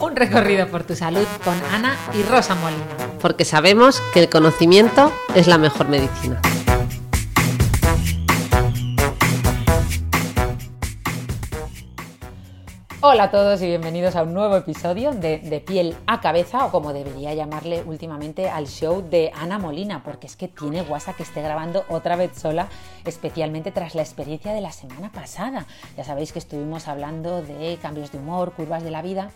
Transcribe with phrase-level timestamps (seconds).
[0.00, 2.86] Un recorrido por tu salud con Ana y Rosa Molina.
[3.20, 6.40] Porque sabemos que el conocimiento es la mejor medicina.
[13.02, 16.70] Hola a todos y bienvenidos a un nuevo episodio de De piel a cabeza o
[16.70, 21.22] como debería llamarle últimamente al show de Ana Molina, porque es que tiene guasa que
[21.22, 22.68] esté grabando otra vez sola,
[23.04, 25.66] especialmente tras la experiencia de la semana pasada.
[25.96, 29.30] Ya sabéis que estuvimos hablando de cambios de humor, curvas de la vida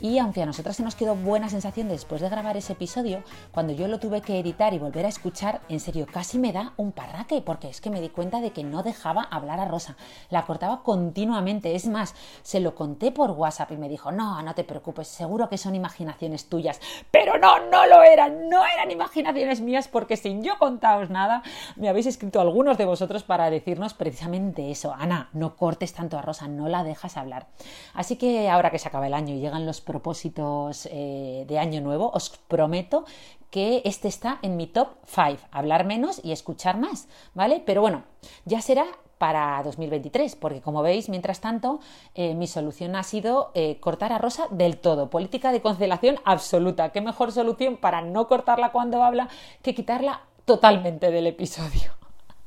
[0.00, 3.22] y aunque a nosotras se nos quedó buena sensación después de grabar ese episodio,
[3.52, 6.72] cuando yo lo tuve que editar y volver a escuchar, en serio casi me da
[6.76, 9.96] un parraque, porque es que me di cuenta de que no dejaba hablar a Rosa.
[10.30, 11.74] La cortaba continuamente.
[11.74, 15.48] Es más, se lo conté por WhatsApp y me dijo, no, no te preocupes, seguro
[15.48, 16.80] que son imaginaciones tuyas.
[17.10, 21.42] Pero no, no lo eran, no eran imaginaciones mías, porque sin yo contaros nada,
[21.76, 24.94] me habéis escrito algunos de vosotros para decirnos precisamente eso.
[24.98, 27.48] Ana, no cortes tanto a Rosa, no la dejas hablar.
[27.94, 31.80] Así que ahora que se acaba el año y llegan los propósitos eh, de año
[31.80, 33.04] nuevo, os prometo
[33.50, 37.60] que este está en mi top 5, hablar menos y escuchar más, ¿vale?
[37.66, 38.04] Pero bueno,
[38.44, 38.86] ya será
[39.18, 41.80] para 2023, porque como veis, mientras tanto,
[42.14, 46.90] eh, mi solución ha sido eh, cortar a Rosa del todo, política de concelación absoluta.
[46.90, 49.28] ¿Qué mejor solución para no cortarla cuando habla
[49.60, 51.90] que quitarla totalmente del episodio?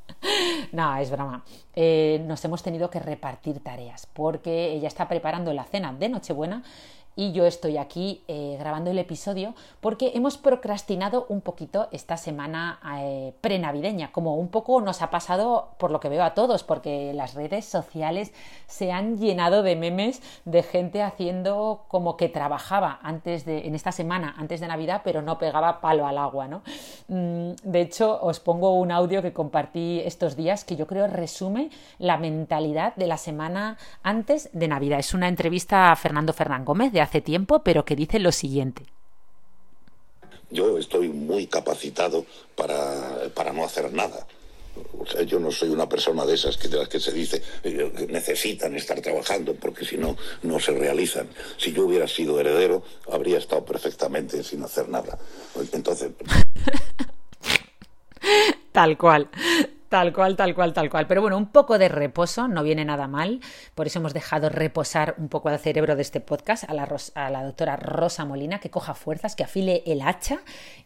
[0.72, 1.44] no, es broma.
[2.22, 6.64] nos hemos tenido que repartir tareas porque ella está preparando la cena de Nochebuena
[7.16, 12.80] y yo estoy aquí eh, grabando el episodio porque hemos procrastinado un poquito esta semana
[13.00, 17.14] eh, prenavideña, como un poco nos ha pasado por lo que veo a todos, porque
[17.14, 18.34] las redes sociales
[18.68, 23.92] se han llenado de memes de gente haciendo como que trabajaba antes de, en esta
[23.92, 26.64] semana, antes de Navidad, pero no pegaba palo al agua, ¿no?
[27.08, 31.70] Mm, de hecho, os pongo un audio que compartí estos días que yo creo resume
[32.00, 35.00] la mentalidad de la semana antes de Navidad.
[35.00, 38.84] Es una entrevista a Fernando Fernán Gómez de hace tiempo, pero que dice lo siguiente.
[40.50, 42.26] Yo estoy muy capacitado
[42.56, 44.28] para, para no hacer nada.
[44.98, 47.44] O sea, yo no soy una persona de esas que de las que se dice
[47.64, 51.28] eh, que necesitan estar trabajando porque si no no se realizan.
[51.58, 55.20] Si yo hubiera sido heredero habría estado perfectamente sin hacer nada.
[55.74, 56.12] Entonces
[58.72, 59.30] tal cual.
[59.94, 61.06] Tal cual, tal cual, tal cual.
[61.06, 63.42] Pero bueno, un poco de reposo no viene nada mal.
[63.76, 67.76] Por eso hemos dejado reposar un poco al cerebro de este podcast a la, doctora
[67.76, 70.40] Rosa Molina, que coja fuerzas, que afile el hacha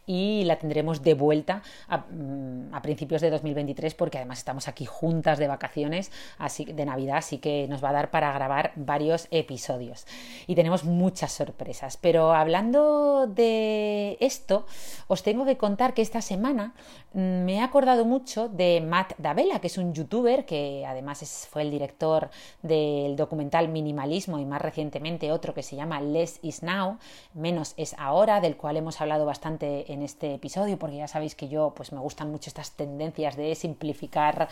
[0.04, 4.84] y la tendremos de vuelta a, mm, a, principios de 2023 porque además estamos aquí
[4.84, 9.26] juntas de vacaciones así, de Navidad, así que nos va a dar para grabar varios
[9.30, 10.06] episodios.
[10.46, 11.96] Y tenemos muchas sorpresas.
[11.96, 14.66] Pero hablando de esto,
[15.06, 16.74] os tengo que contar que esta semana
[17.14, 21.62] mm, me he acordado mucho de Matt Davella, que es un youtuber que además fue
[21.62, 22.30] el director
[22.62, 26.98] del documental Minimalismo y más recientemente otro que se llama Less is Now,
[27.32, 31.46] menos es ahora, del cual hemos hablado bastante en este episodio, porque ya sabéis que
[31.46, 34.48] yo pues me gustan mucho estas tendencias de simplificar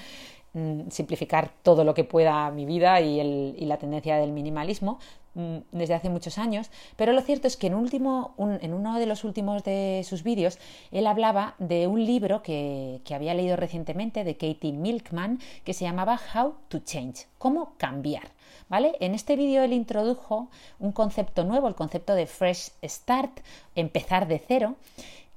[0.90, 4.98] simplificar todo lo que pueda mi vida y, el, y la tendencia del minimalismo,
[5.36, 9.04] Mm, desde hace muchos años, pero lo cierto es que en, último, en uno de
[9.04, 10.58] los últimos de sus vídeos
[10.92, 15.84] él hablaba de un libro que, que había leído recientemente de Katie Milkman que se
[15.84, 18.30] llamaba How to Change, cómo cambiar.
[18.70, 18.96] ¿Vale?
[18.98, 23.40] En este vídeo él introdujo un concepto nuevo, el concepto de Fresh Start,
[23.74, 24.76] empezar de cero,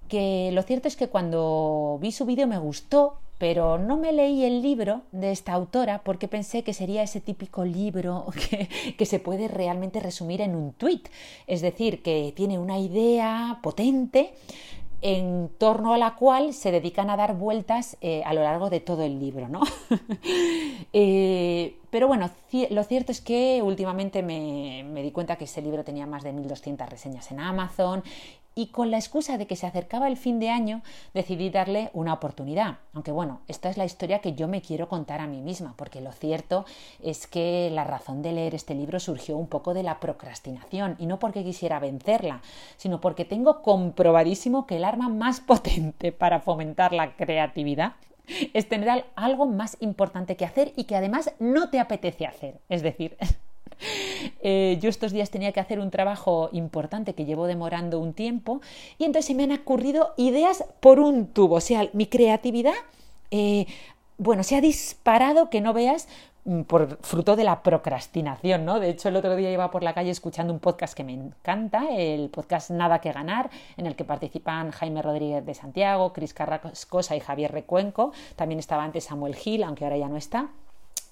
[0.07, 4.43] que lo cierto es que cuando vi su vídeo me gustó pero no me leí
[4.43, 8.25] el libro de esta autora porque pensé que sería ese típico libro
[8.97, 11.03] que, se puede realmente resumir en un tweet,
[11.47, 14.33] es decir, que tiene una idea potente
[15.01, 18.81] en torno a la cual se dedican a dar vueltas eh, a lo largo de
[18.81, 19.61] todo el libro, ¿no?
[20.91, 22.29] Eh, pero bueno,
[22.69, 26.33] lo cierto es que últimamente me, me, di cuenta que ese libro tenía más de
[26.33, 28.03] 1.200 reseñas en Amazon
[28.59, 30.81] y con la excusa de que se acercaba el fin de año
[31.13, 32.79] decidí darle una oportunidad.
[32.93, 36.01] Aunque bueno, esta es la historia que yo me quiero contar a mí misma, porque
[36.01, 36.65] lo cierto
[37.01, 41.05] es que la razón de leer este libro surgió un poco de la procrastinación y
[41.05, 42.41] no porque quisiera vencerla,
[42.75, 47.93] sino porque tengo comprobadísimo que el arma más potente para fomentar la creatividad
[48.53, 52.59] es tener algo más importante que hacer y que además no te apetece hacer.
[52.69, 53.17] Es decir,
[54.41, 58.61] eh, yo estos días tenía que hacer un trabajo importante que llevo demorando un tiempo
[58.97, 61.55] y entonces se me han ocurrido ideas por un tubo.
[61.55, 62.73] O sea, mi creatividad,
[63.31, 63.65] eh,
[64.17, 66.07] bueno, se ha disparado que no veas
[66.67, 68.79] por fruto de la procrastinación, ¿no?
[68.79, 71.87] De hecho, el otro día iba por la calle escuchando un podcast que me encanta,
[71.91, 77.15] el podcast Nada que ganar, en el que participan Jaime Rodríguez de Santiago, Cris Carrascosa
[77.15, 78.13] y Javier Recuenco.
[78.35, 80.49] También estaba antes Samuel Gil, aunque ahora ya no está.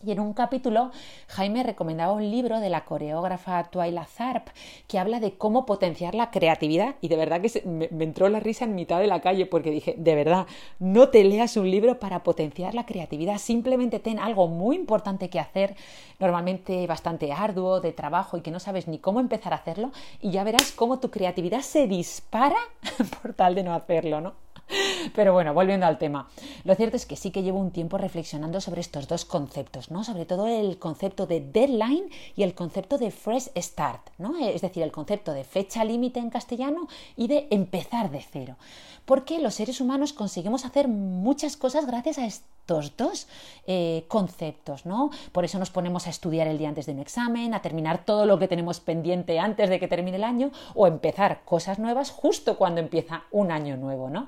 [0.05, 0.91] Y en un capítulo,
[1.27, 4.47] Jaime recomendaba un libro de la coreógrafa Twyla Zarp
[4.87, 6.95] que habla de cómo potenciar la creatividad.
[7.01, 9.71] Y de verdad que me, me, entró la risa en mitad de la calle porque
[9.71, 10.45] dije, de verdad,
[10.77, 13.39] no te leas un libro para potenciar la creatividad.
[13.39, 15.75] Simplemente ten algo muy importante que hacer,
[16.19, 19.91] normalmente bastante arduo, de trabajo y que no sabes ni cómo empezar a hacerlo.
[20.21, 22.57] Y ya verás cómo tu creatividad se dispara
[23.23, 24.46] por tal de no hacerlo, ¿no?
[25.15, 26.29] Pero bueno, volviendo al tema.
[26.63, 30.03] Lo cierto es que sí que llevo un tiempo reflexionando sobre estos dos conceptos, ¿no?
[30.03, 34.37] Sobre todo el concepto de deadline y el concepto de fresh start, ¿no?
[34.37, 38.57] Es decir, el concepto de fecha límite en castellano y de empezar de cero.
[39.05, 43.27] Porque los seres humanos conseguimos hacer muchas cosas gracias a estos dos
[43.65, 45.09] eh, conceptos, ¿no?
[45.31, 48.25] Por eso nos ponemos a estudiar el día antes de un examen, a terminar todo
[48.25, 52.57] lo que tenemos pendiente antes de que termine el año o empezar cosas nuevas justo
[52.57, 54.27] cuando empieza un año nuevo, ¿no?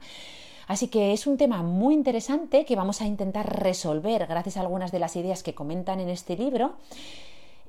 [0.69, 4.91] Así que es un tema muy interesante que vamos a intentar resolver gracias a algunas
[4.91, 6.73] de las ideas que comentan en este libro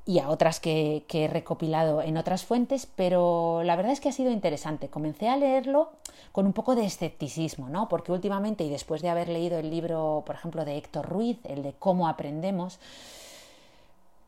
[0.04, 4.12] y a otras que, he recopilado en otras fuentes, pero la verdad es que ha
[4.12, 4.88] sido interesante.
[4.88, 5.92] Comencé a leerlo
[6.32, 7.88] con un poco de escepticismo, ¿no?
[7.88, 11.62] Porque últimamente, y después de haber leído el libro, por ejemplo, de Héctor Ruiz, el
[11.62, 12.80] de Cómo aprendemos,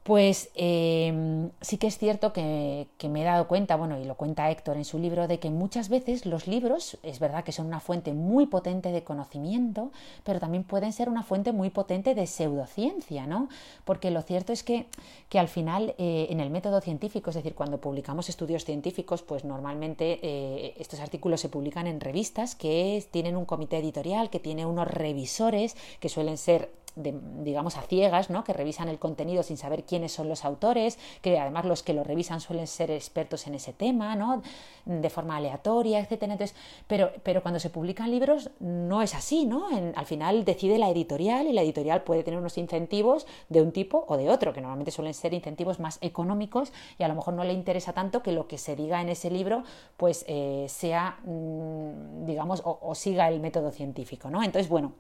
[0.03, 4.51] pues em, sí que es cierto que, me he dado cuenta, bueno, y lo cuenta
[4.51, 7.79] Héctor en su libro, de que muchas veces los libros, es verdad que son una
[7.79, 9.93] fuente muy potente de conocimiento,
[10.25, 13.49] pero también pueden ser una fuente muy potente de pseudociencia, ¿no?
[13.85, 14.87] Porque lo cierto es que,
[15.29, 19.45] que al final eh, en el método científico, es decir, cuando publicamos estudios científicos, pues
[19.45, 24.67] normalmente eh, estos artículos se publican en revistas que tienen un comité editorial, que tiene
[24.67, 28.45] unos revisores, que suelen ser digamos, a ciegas, ¿no?
[28.45, 32.05] que revisan el contenido sin saber quiénes son los autores, que además los que lo
[32.05, 34.43] revisan suelen ser expertos en ese tema, ¿no?
[34.85, 36.33] de forma aleatoria, etcétera.
[36.33, 36.57] Entonces,
[36.87, 39.69] pero, pero cuando se publican libros no es así, ¿no?
[39.95, 44.05] al final decide la editorial y la editorial puede tener unos incentivos de un tipo
[44.09, 47.45] o de otro, que normalmente suelen ser incentivos más económicos y a lo mejor no
[47.45, 49.65] le interesa tanto que lo que se diga en ese libro
[49.97, 54.43] pues eh, sea, mm, digamos, o, o siga el método científico, ¿no?
[54.43, 54.93] Entonces, bueno,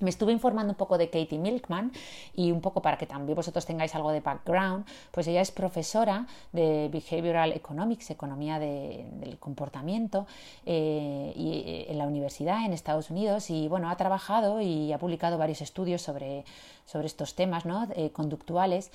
[0.00, 1.92] me estuve informando un poco de Katie Milkman
[2.34, 6.26] y un poco para que también vosotros tengáis algo de background, pues ella es profesora
[6.52, 10.26] de Behavioral Economics, economía del comportamiento,
[10.66, 14.98] eh, y, eh, en la universidad en Estados Unidos y bueno, ha trabajado y ha
[14.98, 16.44] publicado varios estudios sobre,
[16.84, 17.86] sobre estos temas ¿no?
[17.94, 18.90] Eh, conductuales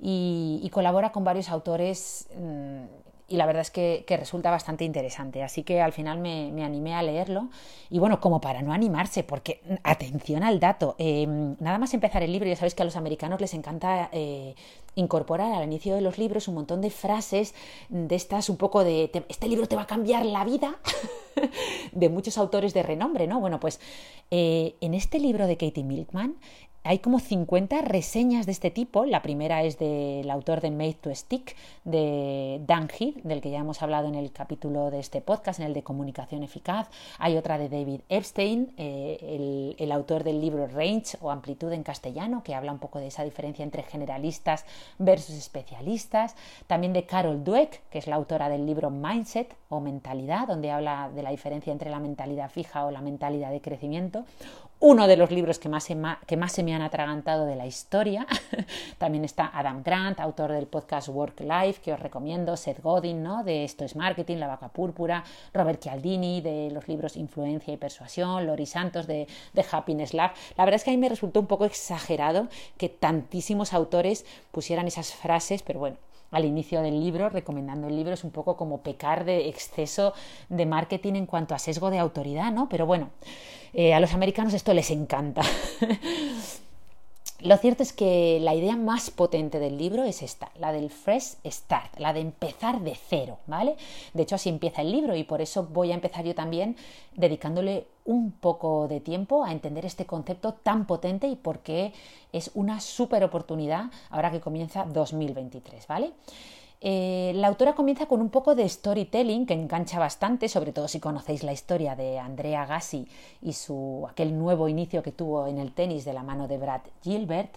[0.00, 2.28] y, colabora con varios autores.
[2.36, 5.42] Mm, y la verdad es que, resulta bastante interesante.
[5.42, 7.48] Así que al final me, animé a leerlo.
[7.88, 12.32] Y bueno, como para no animarse, porque atención al dato, eh, nada más empezar el
[12.32, 14.54] libro, ya sabéis que a los americanos les encanta eh,
[14.94, 17.54] incorporar al inicio de los libros un montón de frases
[17.88, 20.76] de estas, un poco de, este libro te va a cambiar la vida,
[21.92, 23.40] de muchos autores de renombre, ¿no?
[23.40, 23.80] Bueno, pues
[24.30, 26.36] eh, en este libro de Katie Milkman
[26.84, 29.04] hay como 50 reseñas de este tipo.
[29.04, 33.58] La primera es del autor de Made to Stick, de Dan Heath, del que ya
[33.58, 36.88] hemos hablado en el capítulo de este podcast, en el de comunicación eficaz.
[37.18, 42.42] Hay otra de David Epstein, eh, el, autor del libro Range o Amplitud en castellano,
[42.42, 44.64] que habla un poco de esa diferencia entre generalistas
[44.98, 46.34] versus especialistas.
[46.66, 51.10] También de Carol Dweck, que es la autora del libro Mindset o Mentalidad, donde habla
[51.14, 54.24] de la diferencia entre la mentalidad fija o la mentalidad de crecimiento
[54.82, 55.96] uno de los libros que más, se
[56.26, 58.26] que más se me han atragantado de la historia.
[58.98, 63.44] También está Adam Grant, autor del podcast Work Life, que os recomiendo, Seth Godin, ¿no?
[63.44, 65.22] de Esto es Marketing, La Vaca Púrpura,
[65.54, 70.32] Robert Cialdini, de los libros Influencia y Persuasión, Lori Santos, de, de Happiness Lab.
[70.56, 74.88] La verdad es que a mí me resultó un poco exagerado que tantísimos autores pusieran
[74.88, 75.96] esas frases, pero bueno,
[76.32, 80.12] al inicio del libro, recomendando el libro, es un poco como pecar de exceso
[80.48, 82.68] de marketing en cuanto a sesgo de autoridad, ¿no?
[82.68, 83.10] Pero bueno,
[83.74, 85.42] eh, a los americanos esto les encanta.
[87.42, 91.34] Lo cierto es que la idea más potente del libro es esta, la del fresh
[91.44, 93.74] start, la de empezar de cero, ¿vale?
[94.14, 96.76] De hecho, así empieza el libro y por eso voy a empezar yo también
[97.16, 101.92] dedicándole un poco de tiempo a entender este concepto tan potente y por qué
[102.32, 106.12] es una súper oportunidad ahora que comienza 2023, ¿vale?
[106.84, 110.98] Eh, la autora comienza con un poco de storytelling que engancha bastante, sobre todo si
[110.98, 113.06] conocéis la historia de Andrea Gassi
[113.40, 116.80] y su, aquel nuevo inicio que tuvo en el tenis de la mano de Brad
[117.00, 117.54] Gilbert.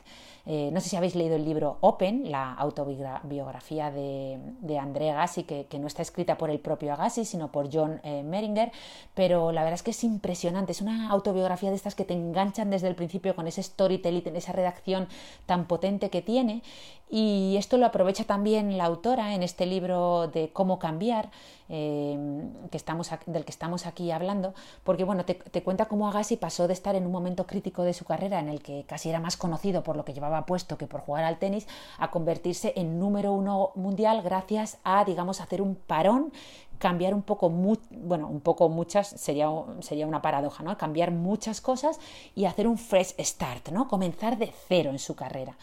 [0.48, 5.67] Eh, no sé si habéis leído el libro Open, la autobiografía de, André Agassi, que,
[5.79, 8.72] no está escrita por el propio Agassi, sino por John eh, Meringer,
[9.15, 12.70] pero la verdad es que es impresionante, es una autobiografía de estas que te enganchan
[12.70, 15.08] desde el principio con ese storytelling, esa redacción
[15.48, 16.62] tan potente que tiene,
[17.09, 21.29] y esto lo aprovecha también la autora en este libro de Cómo cambiar,
[21.69, 26.95] eh, del que estamos aquí hablando, porque bueno, te, cuenta cómo Agassi pasó de estar
[26.95, 29.97] en un momento crítico de su carrera en el que casi era más conocido por
[29.97, 34.21] lo que llevaba puesto que por jugar al tenis, a convertirse en número uno mundial
[34.21, 36.31] gracias a, digamos, hacer un parón
[36.77, 39.47] cambiar un poco, bueno, un poco muchas, sería,
[39.79, 40.77] sería una paradoja, ¿no?
[40.77, 42.00] Cambiar muchas cosas
[42.35, 43.88] y hacer un fresh start, ¿no?
[43.88, 45.55] Comenzar de cero en su carrera.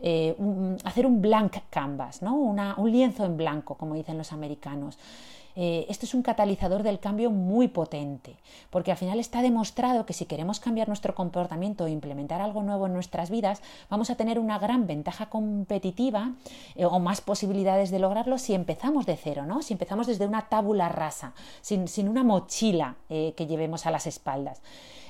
[0.00, 0.34] Eh,
[0.84, 2.34] hacer un blank canvas, ¿no?
[2.34, 4.98] un lienzo en blanco, como dicen los americanos.
[5.56, 8.36] Eh, esto es un catalizador del cambio muy potente,
[8.70, 12.86] porque al final está demostrado que si queremos cambiar nuestro comportamiento e implementar algo nuevo
[12.86, 16.32] en nuestras vidas, vamos a tener una gran ventaja competitiva
[16.74, 19.62] eh, o más posibilidades de lograrlo si empezamos de cero, ¿no?
[19.62, 24.60] si empezamos desde una tábula rasa, sin, una mochila eh, que llevemos a las espaldas.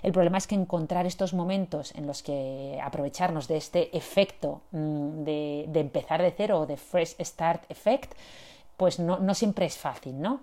[0.02, 5.24] El problema es que encontrar estos momentos en los que aprovecharnos de este efecto mm,
[5.24, 8.12] de, de empezar de cero o de fresh start effect,
[8.76, 10.40] pues no, siempre es fácil, ¿no?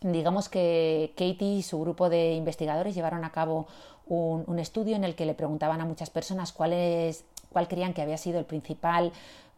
[0.00, 3.66] Digamos que Katie y su grupo de investigadores llevaron a cabo
[4.06, 8.02] un, estudio en el que le preguntaban a muchas personas cuál, es, cuál creían que
[8.02, 9.12] había sido el principal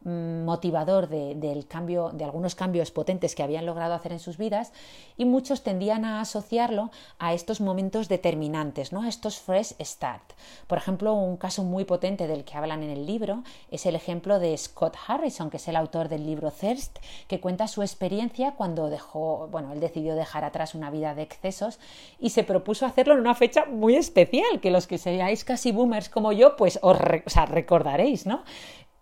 [0.04, 4.72] motivador de, del cambio, de algunos cambios potentes que habían logrado hacer en sus vidas
[5.16, 9.02] y muchos tendían a asociarlo a estos momentos determinantes, ¿no?
[9.02, 10.32] a estos fresh start.
[10.66, 14.38] Por ejemplo, un caso muy potente del que hablan en el libro es el ejemplo
[14.38, 18.88] de Scott Harrison, que es el autor del libro Thirst, que cuenta su experiencia cuando
[18.90, 21.78] dejó, bueno, él decidió dejar atrás una vida de excesos
[22.18, 26.08] y se propuso hacerlo en una fecha muy especial, que los que seáis casi boomers
[26.08, 28.44] como yo, pues os recordaréis, ¿no?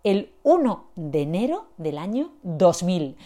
[0.04, 3.16] El 1 de enero del año 2000.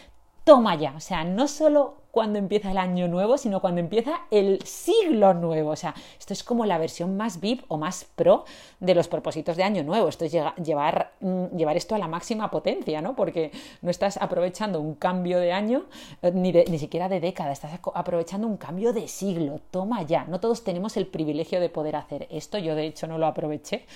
[0.45, 4.61] Toma ya, o sea, no solo cuando empieza el año nuevo, sino cuando empieza el
[4.63, 5.71] siglo nuevo.
[5.71, 8.45] O sea, esto es como la versión más VIP o más pro
[8.81, 10.09] de los propósitos de año nuevo.
[10.09, 13.15] Esto es llevar, mm, llevar esto a la máxima potencia, ¿no?
[13.15, 15.87] Porque no estás aprovechando un cambio de año,
[16.23, 19.61] eh, ni, ni siquiera de década, estás aprovechando un cambio de siglo.
[19.71, 20.25] Toma ya.
[20.25, 22.59] No todos tenemos el privilegio de poder hacer esto.
[22.59, 23.87] Yo, de hecho, no lo aproveché.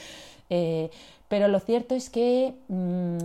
[0.51, 0.91] Eh,
[1.35, 3.19] pero lo cierto es que mm,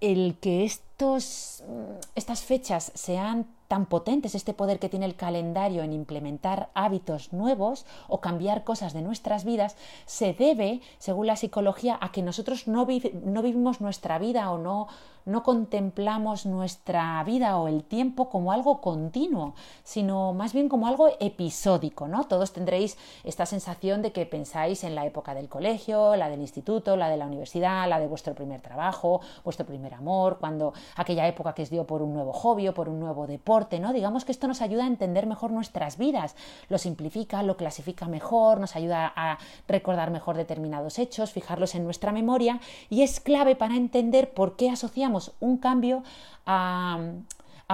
[0.00, 5.82] el que estos, mm, estas fechas sean tan potentes, este poder que tiene el calendario
[5.82, 11.96] en implementar hábitos nuevos o cambiar cosas de nuestras vidas, se debe, según la psicología,
[11.98, 12.86] a que nosotros no,
[13.24, 14.88] no vivimos nuestra vida o no
[15.24, 21.08] no contemplamos nuestra vida o el tiempo como algo continuo, sino más bien como algo
[21.20, 22.24] episódico, ¿no?
[22.24, 26.96] Todos tendréis esta sensación de que pensáis en la época del colegio, la del instituto,
[26.96, 31.54] la de la universidad, la de vuestro primer trabajo, vuestro primer amor, cuando aquella época
[31.54, 33.92] que os dio por un nuevo hobby o por un nuevo deporte, ¿no?
[33.92, 36.36] Digamos que esto nos ayuda a entender mejor nuestras vidas,
[36.68, 39.38] lo simplifica, lo clasifica mejor, nos ayuda a
[39.68, 44.70] recordar mejor determinados hechos, fijarlos en nuestra memoria y es clave para entender por qué
[44.70, 46.02] asociamos un cambio
[46.46, 46.98] a,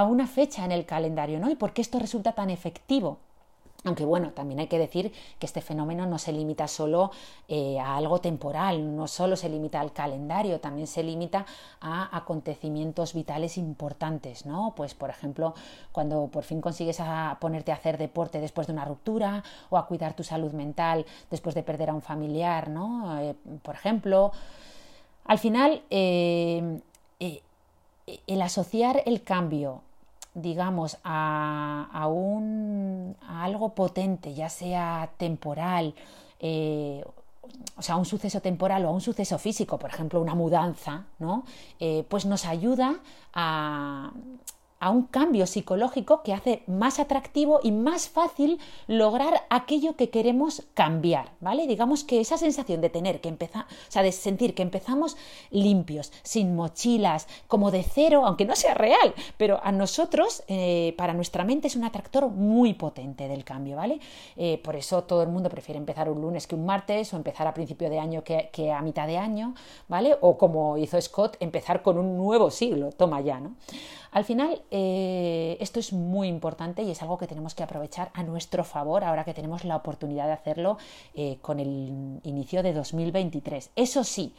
[0.08, 1.50] una fecha en el calendario, ¿no?
[1.50, 3.18] Y por qué esto resulta tan efectivo.
[3.84, 7.12] Aunque bueno, también hay que decir que este fenómeno no se limita solo
[7.46, 11.46] eh, a algo temporal, no solo se limita al calendario, también se limita
[11.80, 14.74] a acontecimientos vitales importantes, ¿no?
[14.74, 15.54] Pues por ejemplo,
[15.92, 19.86] cuando por fin consigues a ponerte a hacer deporte después de una ruptura o a
[19.86, 23.20] cuidar tu salud mental después de perder a un familiar, ¿no?
[23.20, 24.32] Eh, por ejemplo,
[25.24, 26.80] al final eh,
[28.26, 29.82] el asociar el cambio,
[30.40, 35.94] digamos, a, un, algo potente, ya sea temporal,
[36.40, 37.04] eh,
[37.76, 41.44] o sea, un suceso temporal o a un suceso físico, por ejemplo, una mudanza, ¿no?
[41.80, 42.96] Eh, pues nos ayuda
[43.32, 44.12] a,
[44.80, 50.62] a un cambio psicológico que hace más atractivo y más fácil lograr aquello que queremos
[50.74, 51.66] cambiar, ¿vale?
[51.66, 55.16] Digamos que esa sensación de tener que empezar, o sea, de sentir que empezamos
[55.50, 61.14] limpios, sin mochilas, como de cero, aunque no sea real, pero a nosotros, eh, para
[61.14, 64.00] nuestra mente es un atractor muy potente del cambio, ¿vale?
[64.36, 67.46] Eh, por eso todo el mundo prefiere empezar un lunes que un martes o empezar
[67.46, 69.54] a principio de año que, que a mitad de año,
[69.88, 70.16] ¿vale?
[70.20, 73.56] O como hizo Scott, empezar con un nuevo siglo, toma ya, ¿no?
[74.10, 78.22] Al final, eh, esto es muy importante y es algo que tenemos que aprovechar a
[78.22, 80.78] nuestro favor ahora que tenemos la oportunidad de hacerlo
[81.14, 83.70] eh, con el inicio de 2023.
[83.76, 84.34] Eso sí,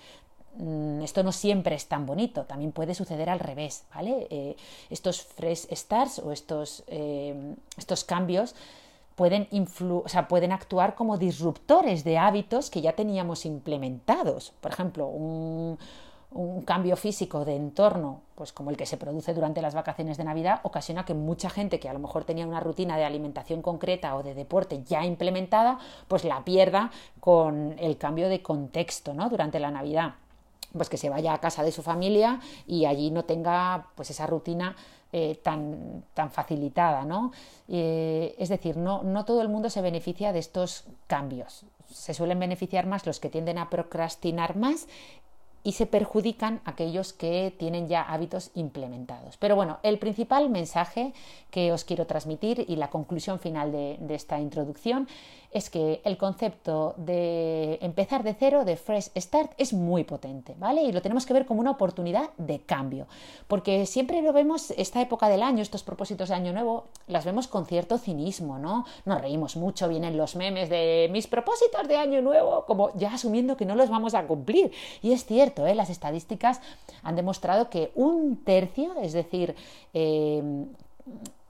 [0.58, 4.28] mm, esto no siempre es tan bonito, también puede suceder al revés, ¿vale?
[4.30, 4.56] Eh,
[4.90, 6.84] estos fresh starts o estos,
[7.78, 8.56] estos cambios
[9.16, 14.54] pueden, o sea, pueden actuar como disruptores de hábitos que ya teníamos implementados.
[14.62, 15.78] Por ejemplo, un,
[16.32, 20.24] un cambio físico de entorno, pues como el que se produce durante las vacaciones de
[20.24, 24.16] Navidad, ocasiona que mucha gente que a lo mejor tenía una rutina de alimentación concreta
[24.16, 29.30] o de deporte ya implementada, pues la pierda con el cambio de contexto, ¿no?
[29.30, 30.16] Durante la Navidad.
[30.72, 34.28] Pues que se vaya a casa de su familia y allí no tenga pues esa
[34.28, 34.76] rutina
[35.12, 37.32] eh, tan, tan, facilitada, ¿no?
[37.68, 41.66] Eh, es decir, no, no todo el mundo se beneficia de estos cambios.
[41.92, 44.88] Se suelen beneficiar más los que tienden a procrastinar más
[45.64, 49.38] y se perjudican aquellos que tienen ya hábitos implementados.
[49.38, 51.14] Pero bueno, el principal mensaje
[51.52, 55.08] que os quiero transmitir y la conclusión final de, de esta introducción
[55.52, 60.84] es que el concepto de empezar de cero, de fresh start, es muy potente, ¿vale?
[60.84, 63.08] Y lo tenemos que ver como una oportunidad de cambio,
[63.48, 67.48] porque siempre lo vemos, esta época del año, estos propósitos de año nuevo, las vemos
[67.48, 68.86] con cierto cinismo, ¿no?
[69.06, 73.58] Nos reímos mucho, vienen los memes de mis propósitos de año nuevo, como ya asumiendo
[73.58, 74.72] que no los vamos a cumplir.
[75.02, 75.74] Y es cierto, ¿eh?
[75.74, 76.62] las estadísticas
[77.02, 79.56] han demostrado que un tercio, es decir,
[79.94, 80.66] eh,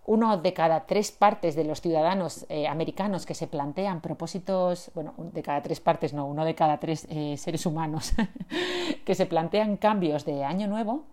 [0.09, 5.13] uno de cada tres partes de los ciudadanos eh, americanos que se plantean propósitos, bueno,
[5.17, 8.13] de cada tres partes no, uno de cada tres eh, seres humanos
[9.05, 11.03] que se plantean cambios de año nuevo,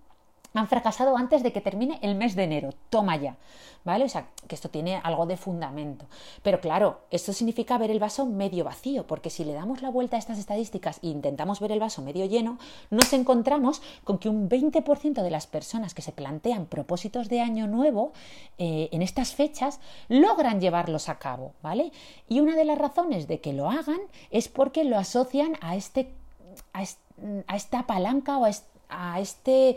[0.60, 2.70] han fracasado antes de que termine el mes de enero.
[2.90, 3.36] Toma ya.
[3.84, 4.04] ¿Vale?
[4.04, 6.06] O sea, que esto tiene algo de fundamento.
[6.42, 10.16] Pero claro, esto significa ver el vaso medio vacío, porque si le damos la vuelta
[10.16, 12.58] a estas estadísticas e intentamos ver el vaso medio lleno,
[12.90, 17.68] nos encontramos con que un 20% de las personas que se plantean propósitos de año
[17.68, 18.12] nuevo
[18.58, 21.92] eh, en estas fechas logran llevarlos a cabo, ¿vale?
[22.28, 24.00] Y una de las razones de que lo hagan
[24.32, 26.12] es porque lo asocian a este
[26.72, 26.82] a,
[27.56, 28.50] esta palanca o a
[28.88, 29.76] a este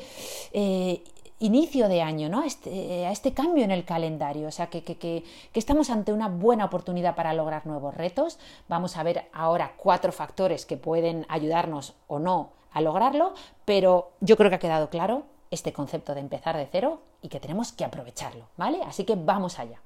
[0.54, 1.04] eh,
[1.40, 2.42] inicio de año, ¿no?
[2.42, 4.48] a, este, a, este, cambio en el calendario.
[4.48, 5.24] O sea, que, que,
[5.54, 8.38] estamos ante una buena oportunidad para lograr nuevos retos.
[8.68, 13.34] Vamos a ver ahora cuatro factores que pueden ayudarnos o no a lograrlo,
[13.66, 17.40] pero yo creo que ha quedado claro este concepto de empezar de cero y que
[17.40, 18.80] tenemos que aprovecharlo, ¿vale?
[18.86, 19.82] Así que vamos allá.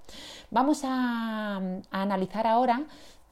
[0.52, 2.84] Vamos a analizar ahora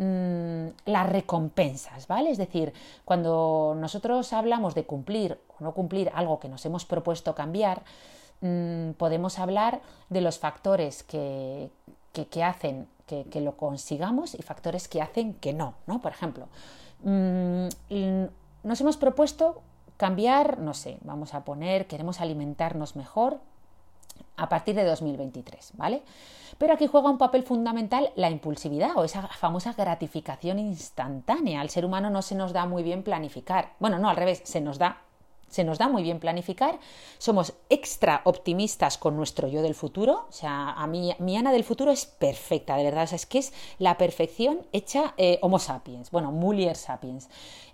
[0.01, 2.31] Mm, las recompensas, ¿vale?
[2.31, 2.73] Es decir,
[3.05, 7.83] cuando nosotros hablamos de cumplir o no cumplir algo que nos hemos propuesto cambiar,
[8.41, 11.69] mm, podemos hablar de los factores que,
[12.43, 16.01] hacen que, lo consigamos y factores que hacen que no, ¿no?
[16.01, 16.47] Por ejemplo,
[17.03, 17.67] mm,
[18.63, 19.61] nos hemos propuesto
[19.97, 23.39] cambiar, no sé, vamos a poner, queremos alimentarnos mejor
[24.35, 26.01] a partir de 2023, ¿vale?
[26.61, 31.59] Pero aquí juega un papel fundamental la impulsividad o esa famosa gratificación instantánea.
[31.59, 33.73] Al ser humano no se nos da muy bien planificar.
[33.79, 35.01] Bueno, no, al revés, se nos da
[35.51, 36.79] se nos da muy bien planificar,
[37.19, 41.63] somos extra optimistas con nuestro yo del futuro, o sea, a mí, mi Ana del
[41.63, 46.31] futuro es perfecta, de verdad, es que es la perfección hecha eh, Homo sapiens, bueno,
[46.31, 47.29] Mulier sapiens.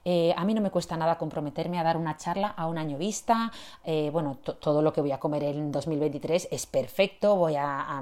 [0.09, 2.97] Eh, a mí no me cuesta nada comprometerme a dar una charla a un año
[2.97, 3.51] vista.
[3.83, 7.35] Eh, bueno, todo lo que voy a comer en 2023 es perfecto.
[7.35, 7.99] Voy a,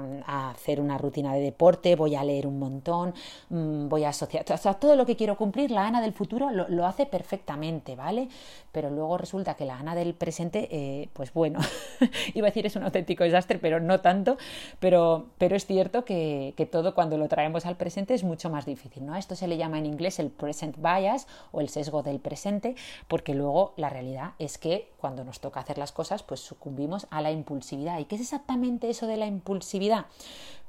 [0.50, 3.12] hacer una rutina de deporte, voy a leer un montón,
[3.48, 4.44] mm, voy a asociar.
[4.48, 8.28] O sea, todo lo que quiero cumplir, la Ana del futuro lo, hace perfectamente, ¿vale?
[8.70, 11.58] Pero luego resulta que la Ana del presente, eh, pues bueno,
[12.34, 14.38] iba a decir es un auténtico desastre, pero no tanto.
[14.80, 18.66] Pero, pero es cierto que, que todo cuando lo traemos al presente es mucho más
[18.66, 19.16] difícil, ¿no?
[19.16, 22.74] Esto se le llama en inglés el present bias o el sesgo del presente,
[23.08, 27.20] porque luego la realidad es que cuando nos toca hacer las cosas, pues sucumbimos a
[27.20, 27.98] la impulsividad.
[27.98, 30.06] ¿Y qué es exactamente eso de la impulsividad?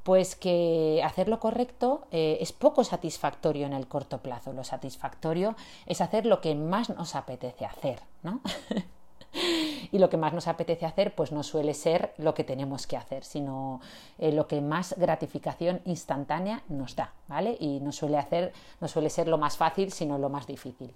[0.07, 4.53] Pues que hacer lo correcto eh, es poco satisfactorio en el corto plazo.
[4.53, 8.39] Lo satisfactorio es hacer lo que más nos apetece hacer, ¿no?
[9.91, 12.95] y lo que más nos apetece hacer pues no suele ser lo que tenemos que
[12.95, 13.81] hacer, sino
[14.17, 17.57] eh, lo que más gratificación instantánea nos da, ¿vale?
[17.59, 20.93] Y no suele hacer, no suele ser lo más fácil, sino lo más difícil.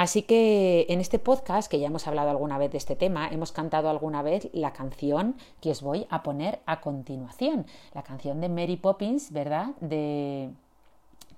[0.00, 3.52] Así que en este podcast, que ya hemos hablado alguna vez de este tema, hemos
[3.52, 8.48] cantado alguna vez la canción que os voy a poner a continuación, la canción de
[8.48, 9.66] Mary Poppins, ¿verdad?
[9.82, 10.48] De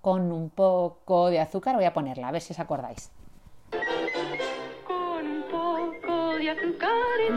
[0.01, 3.11] con un poco de azúcar, voy a ponerla, a ver si os acordáis.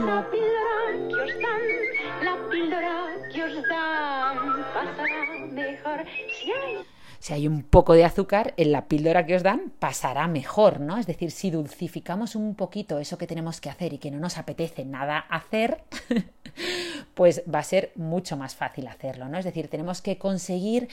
[0.06, 1.64] la píldora que os dan,
[2.22, 2.96] la píldora
[3.34, 6.95] que os dan pasará mejor si hay
[7.26, 11.00] si hay un poco de azúcar en la píldora que os dan, pasará mejor, ¿no?
[11.00, 14.38] Es decir, si dulcificamos un poquito eso que tenemos que hacer y que no nos
[14.38, 15.82] apetece nada hacer,
[17.16, 19.40] pues va a ser mucho más fácil hacerlo, ¿no?
[19.40, 20.88] Es decir, tenemos que conseguir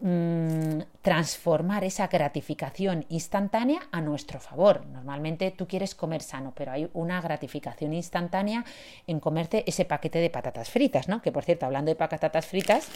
[0.00, 4.84] mm, transformar esa gratificación instantánea a nuestro favor.
[4.86, 8.64] Normalmente tú quieres comer sano, pero hay una gratificación instantánea
[9.06, 11.22] en comerte ese paquete de patatas fritas, ¿no?
[11.22, 12.88] Que por cierto, hablando de patatas fritas,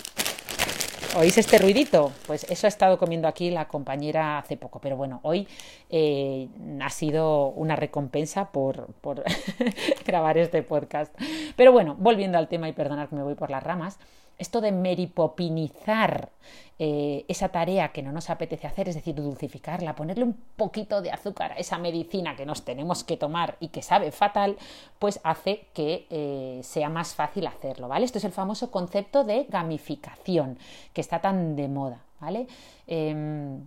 [1.19, 2.13] ¿Oís este ruidito?
[2.27, 5.49] Pues eso ha estado comiendo aquí la compañera hace poco, pero bueno, hoy
[5.89, 6.47] eh,
[6.83, 9.25] ha sido una recompensa por, por
[10.07, 11.15] grabar este podcast.
[11.57, 13.99] Pero bueno, volviendo al tema y perdonad que me voy por las ramas,
[14.39, 16.31] esto de meripopinizar
[16.79, 21.11] eh, esa tarea que no nos apetece hacer, es decir, dulcificarla, ponerle un poquito de
[21.11, 24.59] azúcar a esa medicina que nos tenemos que tomar y que sabe fatal,
[24.99, 28.05] pues hace que eh, sea más fácil hacerlo, ¿vale?
[28.05, 30.59] Esto es el famoso concepto de gamificación,
[30.93, 32.47] que está tan de moda, ¿vale?
[32.87, 33.67] Em,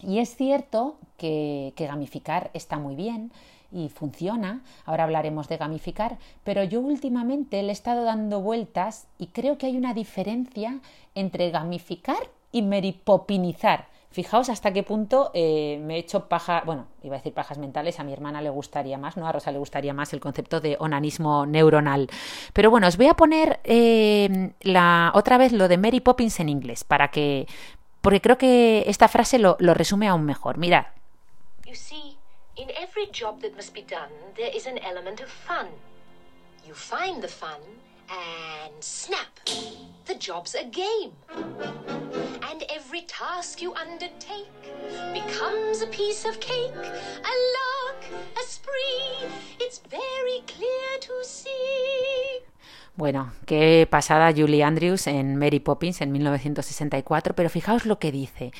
[0.00, 3.32] y es cierto que gamificar está muy bien,
[3.72, 4.62] y funciona.
[4.84, 9.66] Ahora hablaremos de gamificar, pero yo últimamente le he estado dando vueltas y creo que
[9.66, 10.80] hay una diferencia
[11.14, 13.88] entre gamificar y meripopinizar.
[14.12, 18.00] Fijaos hasta qué punto eh, me he hecho paja, bueno, iba a decir pajas mentales,
[18.00, 19.28] a mi hermana le gustaría más, ¿no?
[19.28, 22.08] A Rosa le gustaría más el concepto de onanismo neuronal.
[22.52, 26.48] Pero bueno, os voy a poner eh, la, otra vez lo de Mary Poppins en
[26.48, 27.46] inglés, para que,
[28.00, 30.58] porque creo que esta frase lo, lo resume aún mejor.
[30.58, 30.86] Mirad.
[32.60, 35.68] In every job that must be done, there is an element of fun.
[36.66, 37.58] You find the fun,
[38.10, 39.40] and snap!
[40.04, 41.12] The job's a game.
[42.50, 44.52] And every task you undertake
[45.14, 48.04] becomes a piece of cake, a lark,
[48.36, 49.30] a spree.
[49.58, 52.44] It's very clear to see.
[52.94, 58.52] Bueno, qué pasada Julie Andrews en Mary Poppins en 1964, pero fijaos lo que dice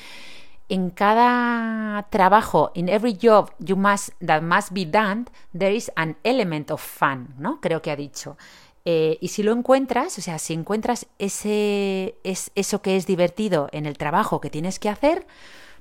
[0.71, 6.15] en cada trabajo, in every job you must, that must be done, there is an
[6.23, 7.59] element of fun, ¿no?
[7.59, 8.37] Creo que ha dicho.
[8.85, 13.67] Eh, y si lo encuentras, o sea, si encuentras ese, es, eso que es divertido
[13.73, 15.27] en el trabajo que tienes que hacer,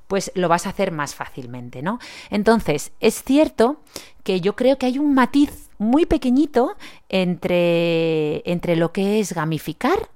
[0.09, 2.01] pues lo vas a hacer más fácilmente, ¿no?
[2.29, 3.81] Entonces, es cierto
[4.25, 6.77] que yo creo que hay un matiz muy pequeñito
[7.09, 10.11] entre, entre lo que es gamificar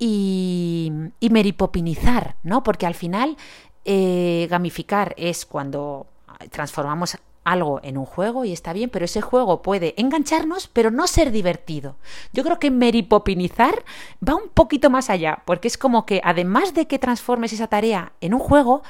[0.00, 2.64] y, y meripopinizar, ¿no?
[2.64, 3.36] Porque al final
[3.84, 6.06] eh, gamificar es cuando
[6.50, 11.06] transformamos algo en un juego y está bien, pero ese juego puede engancharnos, pero no
[11.06, 11.96] ser divertido.
[12.32, 13.84] Yo creo que meripopinizar
[14.26, 18.12] va un poquito más allá, porque es como que además de que transformes esa tarea
[18.20, 18.82] en un juego,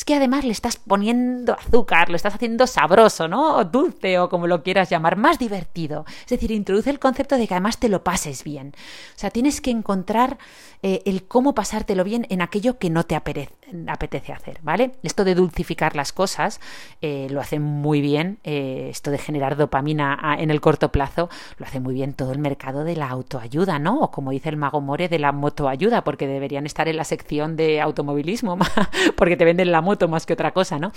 [0.00, 3.56] es que además le estás poniendo azúcar, lo estás haciendo sabroso, ¿no?
[3.56, 6.06] O dulce o como lo quieras llamar, más divertido.
[6.22, 8.72] Es decir, introduce el concepto de que además te lo pases bien.
[9.14, 10.38] O sea, tienes que encontrar
[10.82, 14.92] eh, el cómo pasártelo bien en aquello que no te apetece, hacer, ¿vale?
[15.02, 16.60] Esto de dulcificar las cosas
[17.02, 21.28] eh, lo hace muy bien, eh, esto de generar dopamina ah, en el corto plazo
[21.58, 24.00] lo hace muy bien todo el mercado de la autoayuda, ¿no?
[24.00, 27.56] O como dice el mago More, de la motoayuda, porque deberían estar en la sección
[27.56, 28.56] de automovilismo,
[29.16, 30.92] porque te venden la moto más que otra cosa, ¿no?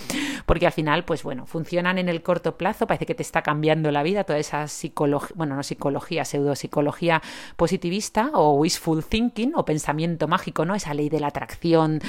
[0.46, 3.90] Porque al final, pues bueno, funcionan en el corto plazo, parece que te está cambiando
[3.90, 7.22] la vida toda esa psicología, bueno, no psicología, pseudopsicología
[7.56, 10.74] positivista o wishful thinking o pensamiento mágico, ¿no?
[10.74, 12.00] Esa ley de la atracción,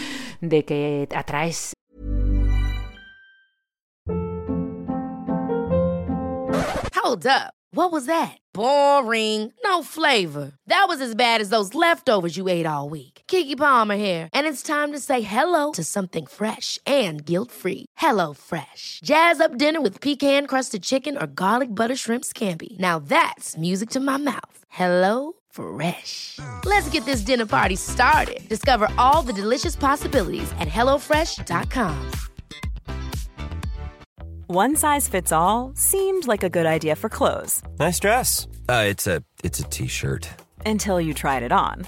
[0.42, 1.74] de que atraes
[7.06, 7.54] Hold up.
[7.72, 8.38] What was that?
[8.54, 9.52] Boring.
[9.64, 10.54] No flavor.
[10.66, 13.15] That was as bad as leftovers you ate all week.
[13.28, 17.86] Kiki Palmer here, and it's time to say hello to something fresh and guilt-free.
[17.98, 19.00] Hello Fresh.
[19.04, 22.78] Jazz up dinner with pecan-crusted chicken or garlic butter shrimp scampi.
[22.80, 24.58] Now that's music to my mouth.
[24.70, 26.40] Hello Fresh.
[26.66, 28.48] Let's get this dinner party started.
[28.50, 32.12] Discover all the delicious possibilities at hellofresh.com.
[34.48, 37.64] One size fits all seemed like a good idea for clothes.
[37.80, 38.48] Nice dress.
[38.70, 40.30] Uh, it's a it's a t-shirt.
[40.66, 41.88] Until you tried it on.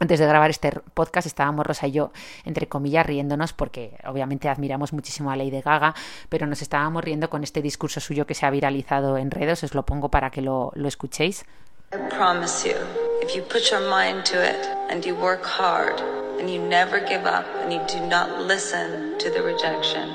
[0.00, 2.12] antes de grabar este podcast estábamos Rosa y yo,
[2.44, 5.94] entre comillas, riéndonos porque obviamente admiramos muchísimo a Lady Gaga,
[6.28, 9.64] pero nos estábamos riendo con este discurso suyo que se ha viralizado en redes.
[9.64, 11.44] Os lo pongo para que lo, lo escuchéis.
[11.90, 12.76] I promise you,
[13.22, 15.98] if you put your mind to it and you work hard
[16.38, 20.10] and you never give up and you do not listen to the rejection,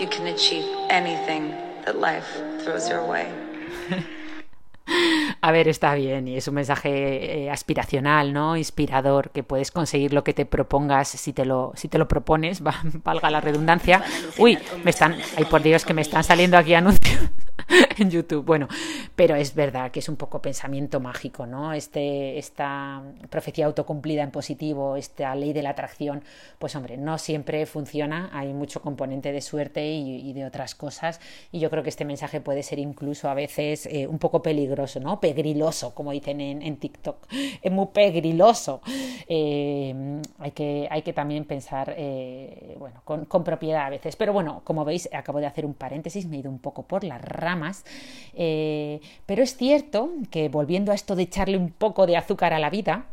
[0.00, 2.26] you can achieve anything that life
[2.64, 3.32] throws your way.
[5.40, 8.56] A ver, está bien y es un mensaje eh, aspiracional, ¿no?
[8.56, 12.62] Inspirador, que puedes conseguir lo que te propongas si te lo, si te lo propones,
[13.04, 14.02] valga la redundancia.
[14.38, 17.18] Uy, me están, ay por Dios que me están saliendo aquí anuncios.
[17.98, 18.44] en YouTube.
[18.44, 18.68] Bueno,
[19.14, 21.72] pero es verdad que es un poco pensamiento mágico, ¿no?
[21.72, 26.22] Este, esta profecía autocumplida en positivo, esta ley de la atracción,
[26.58, 31.60] pues hombre, no siempre funciona, hay mucho componente de suerte y, de otras cosas, y
[31.60, 35.20] yo creo que este mensaje puede ser incluso a veces eh, un poco peligroso, ¿no?
[35.20, 37.26] Pegriloso, como dicen en, TikTok,
[37.62, 38.80] es muy pegriloso.
[39.28, 44.32] Eh, hay, que, hay que también pensar, eh, bueno, con, con propiedad a veces, pero
[44.32, 47.18] bueno, como veis, acabo de hacer un paréntesis, me he ido un poco por la
[47.18, 47.62] rama
[48.34, 52.58] eh, pero es cierto que volviendo a esto de echarle un poco de azúcar a
[52.58, 53.06] la vida,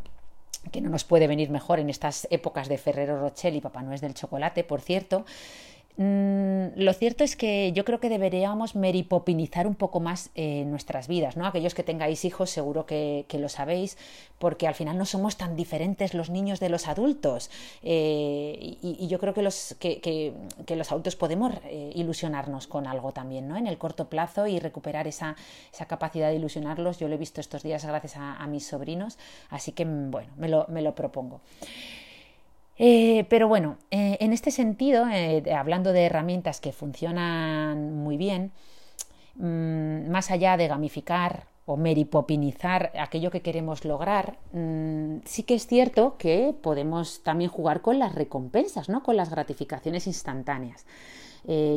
[0.71, 3.99] que no nos puede venir mejor en estas épocas de Ferrero Rocher y Papá Noel
[3.99, 5.25] del chocolate, por cierto,
[6.01, 11.35] lo cierto es que yo creo que deberíamos meripopinizar un poco más eh, nuestras vidas,
[11.35, 11.45] ¿no?
[11.45, 13.97] Aquellos que tengáis hijos seguro que, lo sabéis,
[14.38, 17.51] porque al final no somos tan diferentes los niños de los adultos.
[17.83, 20.33] Eh, y, yo creo que los, que,
[20.69, 23.57] los adultos podemos eh, ilusionarnos con algo también, ¿no?
[23.57, 25.35] En el corto plazo y recuperar esa,
[25.73, 26.97] esa capacidad de ilusionarlos.
[26.99, 29.17] Yo lo he visto estos días gracias a, mis sobrinos,
[29.49, 31.41] así que, bueno, me lo, me lo propongo.
[32.81, 38.53] Eh, pero bueno, eh, en este sentido, eh, hablando de herramientas que funcionan muy bien,
[39.35, 45.67] mm, más allá de gamificar o meripopinizar aquello que queremos lograr, mm, sí que es
[45.67, 49.03] cierto que podemos también jugar con las recompensas, ¿no?
[49.03, 50.85] con las gratificaciones instantáneas.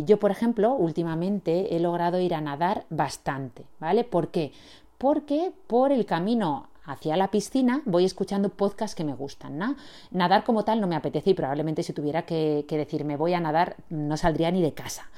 [0.07, 4.05] yo, por ejemplo, últimamente he logrado ir a nadar bastante, ¿vale?
[4.05, 4.53] ¿Por qué?
[4.99, 9.77] Porque por el camino hacia la piscina voy escuchando podcasts que me gustan.
[10.11, 13.35] Nadar como tal no me apetece y probablemente si tuviera que, que decir me voy
[13.35, 15.09] a nadar no saldría ni de casa.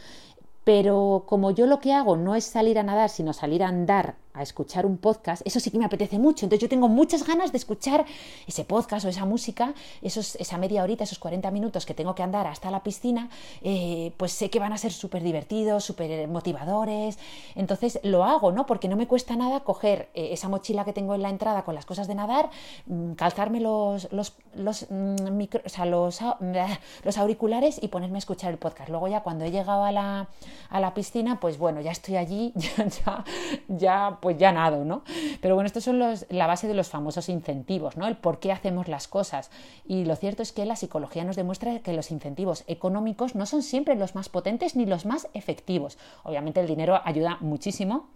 [0.64, 4.16] Pero como yo lo que hago no es salir a nadar, sino salir a andar
[4.34, 6.44] a escuchar un podcast, eso sí que me apetece mucho.
[6.44, 8.04] Entonces yo tengo muchas ganas de escuchar
[8.48, 12.24] ese podcast o esa música, esos, esa media horita, esos 40 minutos que tengo que
[12.24, 13.30] andar hasta la piscina,
[13.62, 17.16] eh, pues sé que van a ser súper divertidos, súper motivadores.
[17.54, 18.66] Entonces lo hago, ¿no?
[18.66, 21.76] Porque no me cuesta nada coger eh, esa mochila que tengo en la entrada con
[21.76, 22.50] las cosas de nadar,
[22.86, 26.18] mm, calzarme los, los, los, mm, o sea, los,
[27.04, 28.88] los auriculares y ponerme a escuchar el podcast.
[28.88, 30.28] Luego ya cuando he llegado a la,
[30.70, 32.52] a la piscina, pues bueno, ya estoy allí,
[33.06, 33.24] ya,
[33.68, 35.02] ya, pues ya nado, ¿no?
[35.40, 38.06] Pero bueno, estos son los, la base de los famosos incentivos, ¿no?
[38.06, 39.50] El por qué hacemos las cosas.
[39.86, 43.62] Y lo cierto es que la psicología nos demuestra que los incentivos económicos no son
[43.62, 45.98] siempre los más potentes ni los más efectivos.
[46.22, 48.08] Obviamente el dinero ayuda muchísimo,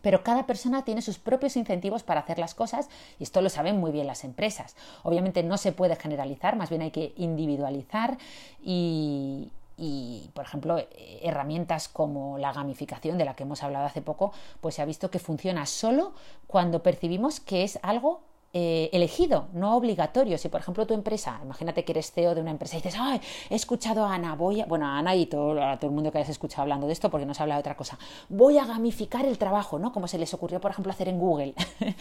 [0.00, 3.78] pero cada persona tiene sus propios incentivos para hacer las cosas y esto lo saben
[3.78, 4.76] muy bien las empresas.
[5.02, 8.18] Obviamente no se puede generalizar, más bien hay que individualizar
[8.62, 9.50] y,
[9.84, 10.78] y, por ejemplo,
[11.22, 15.10] herramientas como la gamificación de la que hemos hablado hace poco, pues se ha visto
[15.10, 16.12] que funciona solo
[16.46, 18.20] cuando percibimos que es algo
[18.54, 20.36] eh, elegido, no obligatorio.
[20.36, 23.18] Si, por ejemplo, tu empresa, imagínate que eres CEO de una empresa y dices, ay,
[23.48, 26.12] he escuchado a Ana, voy a, bueno, a Ana y todo, a todo el mundo
[26.12, 28.66] que hayas escuchado hablando de esto, porque no se habla de otra cosa, voy a
[28.66, 29.90] gamificar el trabajo, ¿no?
[29.92, 31.54] Como se les ocurrió, por ejemplo, hacer en Google.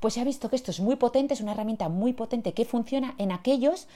[0.00, 2.64] pues se ha visto que esto es muy potente, es una herramienta muy potente que
[2.64, 3.88] funciona en aquellos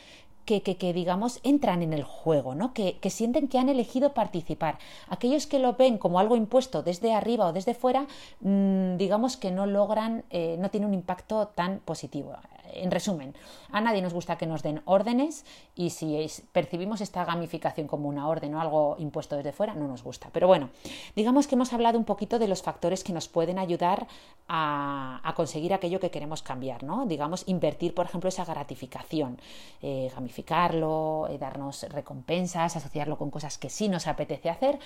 [0.49, 2.73] que, digamos, entran en el juego, ¿no?
[2.73, 4.79] Que, sienten que han elegido participar.
[5.09, 8.07] Aquellos que lo ven como algo impuesto desde arriba o desde fuera,
[8.41, 12.35] mm, digamos que no logran, eh, no tiene un impacto tan positivo
[12.75, 13.35] en resumen,
[13.71, 18.29] a nadie nos gusta que nos den órdenes y si percibimos esta gamificación como una
[18.29, 20.31] orden o algo impuesto desde fuera, no nos gusta.
[20.33, 20.71] Pero bueno,
[21.17, 24.07] digamos que hemos hablado un poquito de los factores que nos pueden ayudar
[24.49, 27.07] a, conseguir aquello que queremos cambiar, ¿no?
[27.07, 29.39] Digamos, invertir, por ejemplo, esa gratificación,
[29.83, 34.81] eh, gamificarlo, eh, darnos recompensas, asociarlo con cosas que sí nos apetece hacer,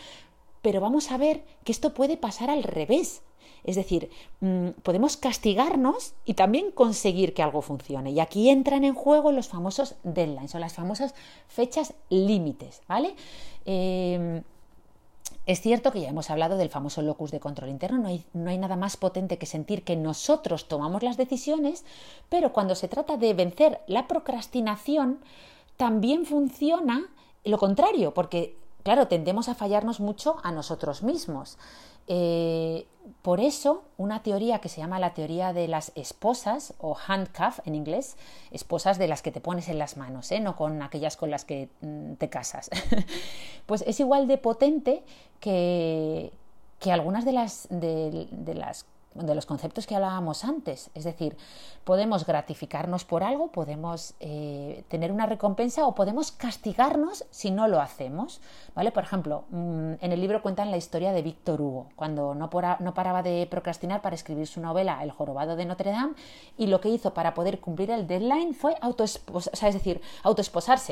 [0.63, 3.23] pero vamos a ver que esto puede pasar al revés.
[3.65, 8.11] Es decir, mm, podemos castigarnos y también conseguir que algo funcione.
[8.11, 11.15] Y aquí entran en juego los famosos deadlines o las famosas
[11.47, 13.15] fechas límites, ¿vale?
[13.65, 14.43] Em,
[15.47, 18.51] es cierto que ya hemos hablado del famoso locus de control interno, no hay, no
[18.51, 21.85] hay, nada más potente que sentir que nosotros tomamos las decisiones,
[22.29, 25.19] pero cuando se trata de vencer la procrastinación,
[25.77, 27.09] también funciona
[27.45, 31.59] lo contrario, porque, claro, tendemos a fallarnos mucho a nosotros mismos.
[32.09, 32.87] Eh,
[33.23, 37.75] por eso, una teoría que se llama la teoría de las esposas, o handcuff en
[37.75, 38.17] inglés,
[38.51, 40.41] esposas de las que te pones en las manos, ¿eh?
[40.41, 42.71] no con aquellas con las que mm, te casas,
[43.67, 45.03] pues es igual de potente
[45.41, 46.33] que,
[46.79, 50.91] que algunas de las, de, las de los conceptos que hablábamos antes.
[50.95, 51.37] Es decir,
[51.85, 57.81] podemos gratificarnos por algo, podemos eh, tener una recompensa o podemos castigarnos si no lo
[57.81, 58.41] hacemos.
[58.75, 58.93] ¿vale?
[58.93, 62.95] Por ejemplo, mm, en el libro cuentan la historia de Víctor Hugo, cuando no, no
[62.95, 66.15] paraba de procrastinar para escribir su novela El jorobado de Notre Dame
[66.57, 70.01] y lo que hizo para poder cumplir el deadline fue autoesposarse, es decir,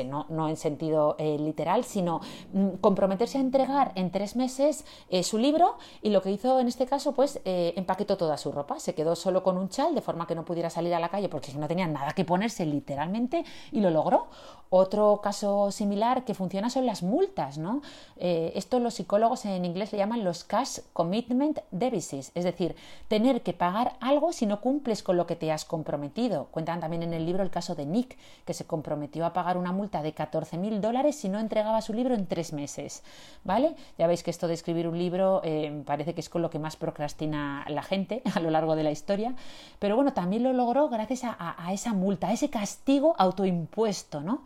[0.05, 2.21] no, no en sentido eh, literal, sino
[2.53, 6.67] mm, comprometerse a entregar en tres meses eh, su libro y lo que hizo en
[6.67, 10.27] este caso, pues empaquetó toda su ropa, se quedó solo con un chal de forma
[10.27, 13.79] que no pudiera salir a la calle porque no tenía nada que ponerse literalmente y
[13.81, 14.27] lo logró.
[14.73, 17.81] Otro caso similar que funciona son las multas, ¿no?
[18.15, 22.75] Eh, esto los psicólogos en inglés le llaman los cash commitment deficits, es decir,
[23.09, 26.45] tener que pagar algo si no cumples con lo que te has comprometido.
[26.51, 29.73] Cuentan también en el libro el caso de Nick, que se comprometió a pagar una
[29.73, 33.03] multa de 14 mil dólares si no entregaba su libro en tres meses,
[33.43, 33.75] ¿vale?
[33.97, 36.59] Ya veis que esto de escribir un libro eh, parece que es con lo que
[36.59, 38.00] más procrastina la gente
[38.35, 39.33] a lo largo de la historia,
[39.79, 44.43] pero bueno, también lo logró gracias a, esa multa, a ese castigo autoimpuesto, ¿no?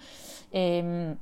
[0.51, 1.15] Em,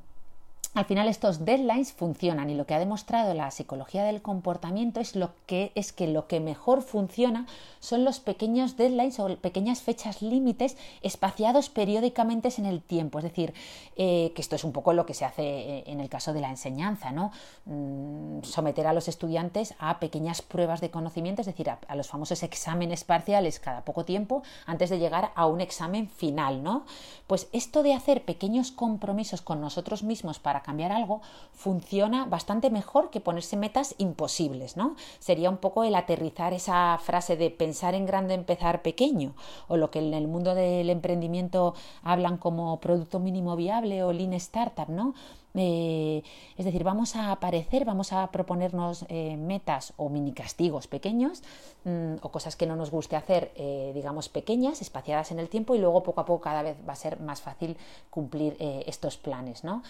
[0.73, 5.15] al final estos deadlines funcionan y lo que ha demostrado la psicología del comportamiento es,
[5.15, 7.45] lo que, es que lo que mejor funciona
[7.79, 13.19] son los pequeños deadlines o pequeñas fechas límites espaciados periódicamente en el tiempo.
[13.19, 13.53] Es decir,
[13.95, 16.41] eh, que esto es un poco lo que se hace eh, en el caso de
[16.41, 17.31] la enseñanza, ¿no?
[17.65, 22.07] Mm, someter a los estudiantes a pequeñas pruebas de conocimiento, es decir, a, a, los
[22.07, 26.85] famosos exámenes parciales cada poco tiempo antes de llegar a un examen final, ¿no?
[27.27, 31.21] Pues esto de hacer pequeños compromisos con nosotros mismos para cambiar algo
[31.51, 34.95] funciona bastante mejor que ponerse metas imposibles, ¿no?
[35.19, 39.35] Sería un poco el aterrizar esa frase de pensar en grande, empezar pequeño,
[39.67, 44.33] o lo que en el mundo del emprendimiento hablan como producto mínimo viable o lean
[44.33, 45.13] startup, ¿no?
[45.55, 46.23] Eh,
[46.57, 51.43] es decir, vamos a aparecer, vamos a proponernos eh, metas o mini castigos pequeños
[51.83, 55.75] mm, o cosas que no nos guste hacer, eh, digamos, pequeñas, espaciadas en el tiempo
[55.75, 57.77] y luego poco a poco cada vez va a ser más fácil
[58.09, 59.83] cumplir estos planes, ¿no?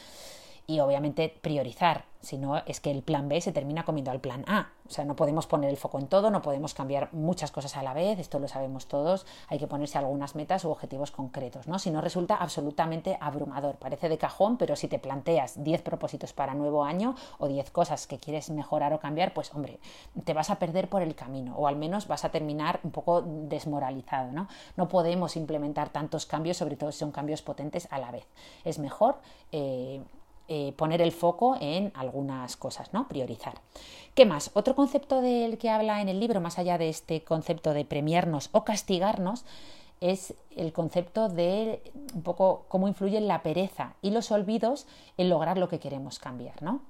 [0.66, 4.46] Y obviamente priorizar, si no es que el plan B se termina comiendo al plan
[4.48, 4.70] A.
[4.88, 7.84] O sea, no podemos poner el foco en todo, no podemos cambiar muchas cosas a
[7.84, 11.80] la vez, esto lo sabemos todos, hay que ponerse algunas metas u objetivos concretos, ¿no?
[11.80, 16.54] Si no resulta absolutamente abrumador, parece de cajón, pero si te planteas 10 propósitos para
[16.54, 19.80] nuevo año o 10 cosas que quieres mejorar o cambiar, pues hombre,
[20.24, 23.22] te vas a perder por el camino o al menos vas a terminar un poco
[23.22, 24.48] desmoralizado, ¿no?
[24.78, 28.28] No podemos implementar tantos cambios, sobre todo si son cambios potentes a la vez.
[28.64, 29.18] Es mejor
[29.52, 30.02] eh,
[30.48, 33.08] eh, poner el foco en algunas cosas, ¿no?
[33.08, 33.56] Priorizar.
[34.14, 34.52] ¿Qué más?
[34.54, 38.50] Otro concepto del que habla en el libro, más allá de este concepto de premiarnos
[38.52, 39.46] o castigarnos,
[40.02, 41.82] es el concepto de
[42.14, 44.86] un poco cómo influyen la pereza y los olvidos
[45.18, 46.82] en lograr lo que queremos cambiar, ¿no?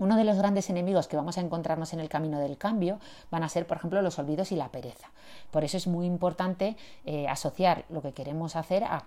[0.00, 2.98] Uno de los grandes enemigos que vamos a encontrarnos en el camino del cambio
[3.30, 5.10] van a ser, por ejemplo, los olvidos y la pereza.
[5.50, 9.04] Por eso es muy importante eh, asociar lo que queremos hacer a,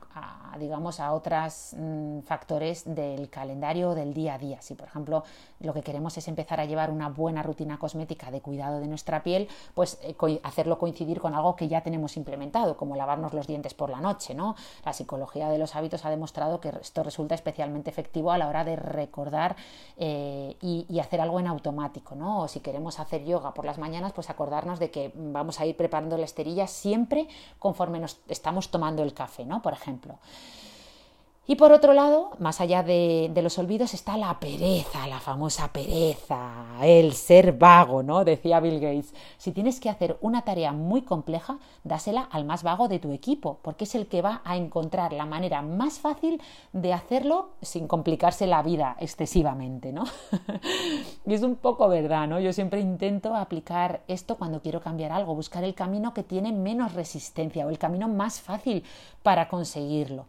[0.60, 4.62] digamos, a otros mm, factores del calendario del día a día.
[4.62, 5.24] Si, por ejemplo,
[5.62, 9.24] lo que queremos es empezar a llevar una buena rutina cosmética de cuidado de nuestra
[9.24, 13.74] piel, pues eh, hacerlo coincidir con algo que ya tenemos implementado, como lavarnos los dientes
[13.74, 14.36] por la noche.
[14.36, 14.56] ¿no?
[14.86, 18.64] La psicología de los hábitos ha demostrado que esto resulta especialmente efectivo a la hora
[18.64, 19.56] de recordar
[19.98, 22.42] eh, y y, hacer algo en automático, ¿no?
[22.42, 25.76] O si queremos hacer yoga por las mañanas, pues acordarnos de que vamos a ir
[25.76, 27.28] preparando la esterilla siempre
[27.60, 29.62] conforme nos estamos tomando el café, ¿no?
[29.62, 30.18] Por ejemplo.
[31.46, 36.64] Y por otro lado, más allá de, los olvidos, está la pereza, la famosa pereza,
[36.82, 38.24] el ser vago, ¿no?
[38.24, 39.14] Decía Bill Gates.
[39.38, 43.60] Si tienes que hacer una tarea muy compleja, dásela al más vago de tu equipo,
[43.62, 48.48] porque es el que va a encontrar la manera más fácil de hacerlo sin complicarse
[48.48, 50.06] la vida excesivamente, ¿no?
[51.26, 52.40] y es un poco verdad, ¿no?
[52.40, 56.94] Yo siempre intento aplicar esto cuando quiero cambiar algo, buscar el camino que tiene menos
[56.94, 58.86] resistencia o el camino más fácil
[59.24, 60.26] para conseguirlo.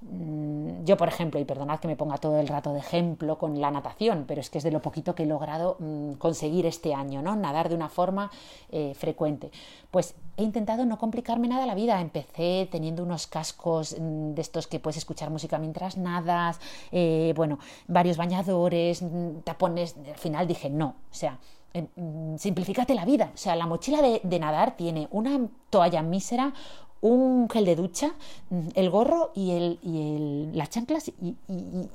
[0.00, 3.60] Mm, yo, por ejemplo, y perdonad que me ponga todo el rato de ejemplo con
[3.60, 6.94] la natación, pero es que es de lo poquito que he logrado mm, conseguir este
[6.94, 7.34] año, ¿no?
[7.34, 8.30] Nadar de una forma
[8.70, 9.50] eh, frecuente.
[9.90, 12.00] Pues he intentado no complicarme nada la vida.
[12.00, 16.60] Empecé teniendo unos cascos mm, de estos que puedes escuchar música mientras nadas,
[16.92, 17.58] eh, bueno,
[17.88, 19.02] varios bañadores,
[19.44, 19.96] tapones.
[20.06, 21.38] Al final dije no, o sea,
[21.74, 23.30] em, simplifícate la vida.
[23.34, 26.52] O sea, la mochila de, de, nadar tiene una toalla mísera,
[27.00, 28.14] un gel de ducha,
[28.50, 31.36] mm, el gorro y, el, y el, las chanclas y,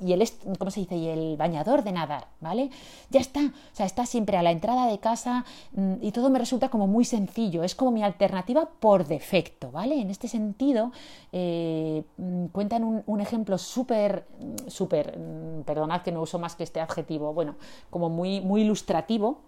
[0.00, 0.96] y, el, ¿cómo se dice?
[0.96, 2.70] y el bañador de nadar, ¿vale?
[3.10, 6.38] Ya está, o sea, está siempre a la entrada de casa mm, y todo me
[6.38, 10.00] resulta como muy sencillo, es como mi alternativa por defecto, ¿vale?
[10.00, 10.92] En este sentido,
[11.32, 14.26] eh, mm, cuentan un, un ejemplo súper,
[14.68, 15.18] súper,
[15.66, 17.56] perdonad que no uso más que este adjetivo, bueno,
[17.90, 19.38] como muy, muy ilustrativo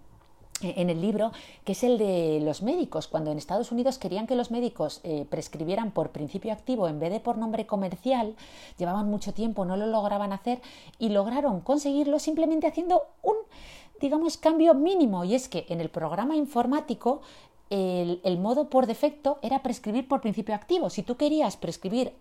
[0.63, 1.33] en el libro,
[1.65, 3.07] que es el de los médicos.
[3.09, 7.11] Cuando en Estados Unidos querían que los médicos eh, prescribieran por principio activo en vez
[7.11, 8.35] de por nombre comercial,
[8.79, 10.61] llevaban mucho tiempo, no lo lograban hacer
[10.99, 13.37] y lograron conseguirlo simplemente haciendo un,
[14.01, 15.25] digamos, cambio mínimo.
[15.25, 17.21] Y es que en el programa informático
[17.69, 20.89] el, el modo por defecto era prescribir por principio activo.
[20.91, 22.13] Si tú querías prescribir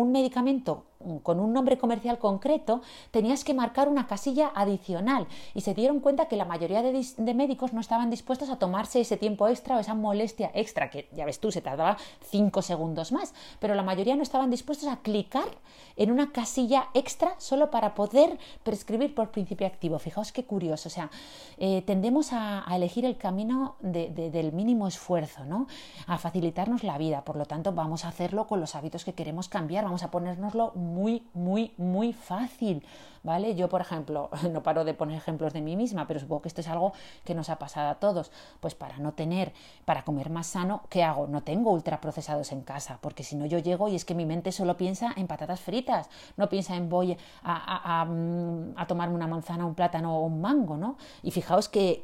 [0.00, 0.84] un medicamento
[1.22, 6.26] con un nombre comercial concreto, tenías que marcar una casilla adicional y se dieron cuenta
[6.26, 9.94] que la mayoría de, médicos no estaban dispuestos a tomarse ese tiempo extra o esa
[9.94, 11.96] molestia extra, que ya ves tú, se tardaba
[12.30, 15.48] cinco segundos más, pero la mayoría no estaban dispuestos a clicar
[15.96, 19.98] en una casilla extra solo para poder prescribir por principio activo.
[19.98, 21.10] Fijaos qué curioso, o sea,
[21.58, 25.66] eh, tendemos a, elegir el camino del mínimo esfuerzo, ¿no?
[26.06, 29.48] A facilitarnos la vida, por lo tanto vamos a hacerlo con los hábitos que queremos
[29.48, 32.84] cambiar, vamos a ponérnoslo muy, muy, muy fácil.
[33.22, 33.54] ¿Vale?
[33.54, 36.60] Yo, por ejemplo, no paro de poner ejemplos de mí misma, pero supongo que esto
[36.60, 36.92] es algo
[37.24, 38.30] que nos ha pasado a todos.
[38.60, 39.52] Pues para no tener,
[39.84, 41.26] para comer más sano, ¿qué hago?
[41.26, 44.52] No tengo ultraprocesados en casa, porque si no yo llego y es que mi mente
[44.52, 49.74] solo piensa en patatas fritas, no piensa en voy a, mm, tomarme una manzana, un
[49.74, 50.96] plátano o un mango, ¿no?
[51.22, 52.02] Y fijaos que,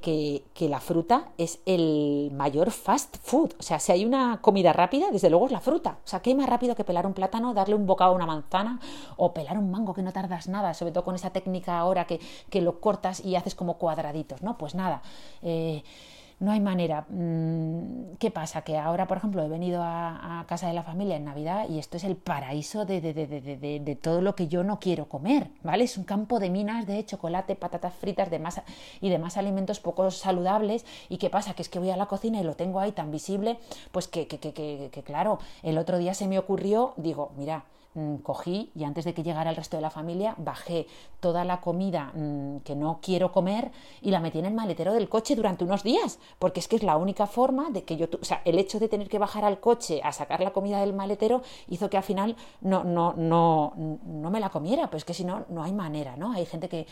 [0.54, 5.06] que la fruta es el mayor fast food, o sea, si hay una comida rápida,
[5.10, 5.98] desde luego es la fruta.
[6.04, 8.26] O sea, ¿qué hay más rápido que pelar un plátano, darle un bocado a una
[8.26, 8.80] manzana
[9.16, 12.20] o pelar un mango que no tardas nada, sobre todo con esa técnica ahora que,
[12.50, 14.58] que lo cortas y haces como cuadraditos, ¿no?
[14.58, 15.00] Pues nada.
[15.40, 15.82] Eh,
[16.38, 17.06] no hay manera.
[17.08, 18.60] Mm, ¿Qué pasa?
[18.60, 21.96] Que ahora, por ejemplo, he venido a, casa de la familia en Navidad y esto
[21.96, 25.84] es el paraíso de, de, de, de, todo lo que yo no quiero comer, ¿vale?
[25.84, 28.64] Es un campo de minas de chocolate, patatas fritas de masa
[29.00, 30.84] y demás alimentos poco saludables.
[31.08, 31.54] ¿Y qué pasa?
[31.54, 33.58] Que es que voy a la cocina y lo tengo ahí tan visible,
[33.92, 34.52] pues que, que, que,
[34.92, 37.64] que claro, el otro día se me ocurrió, digo, mira,
[38.22, 40.86] cogí y antes de que llegara el resto de la familia bajé
[41.20, 43.70] toda la comida mm, que no quiero comer
[44.02, 46.82] y la metí en el maletero del coche durante unos días, porque es que es
[46.82, 49.60] la única forma de que yo, o sea, el hecho de tener que bajar al
[49.60, 54.30] coche a sacar la comida del maletero hizo que al final no, no, no, no
[54.30, 56.32] me la comiera, pues que si no, no hay manera, ¿no?
[56.32, 56.86] Hay gente que,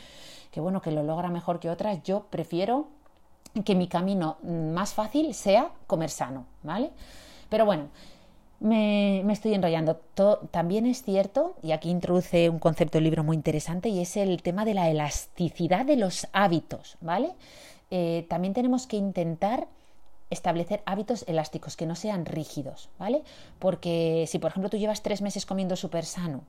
[0.50, 2.88] que, bueno, que lo logra mejor que otras, yo prefiero
[3.64, 6.90] que mi camino mm, más fácil sea comer sano, ¿vale?
[7.48, 7.88] Pero bueno,
[8.60, 9.96] me, estoy enrollando.
[10.50, 14.42] también es cierto, y aquí introduce un concepto del libro muy interesante, y es el
[14.42, 17.32] tema de la elasticidad de los hábitos, ¿vale?
[17.90, 19.68] Eh, también tenemos que intentar
[20.30, 23.22] establecer hábitos elásticos que no sean rígidos, ¿vale?
[23.58, 26.42] Porque si por ejemplo tú llevas tres meses comiendo súper sano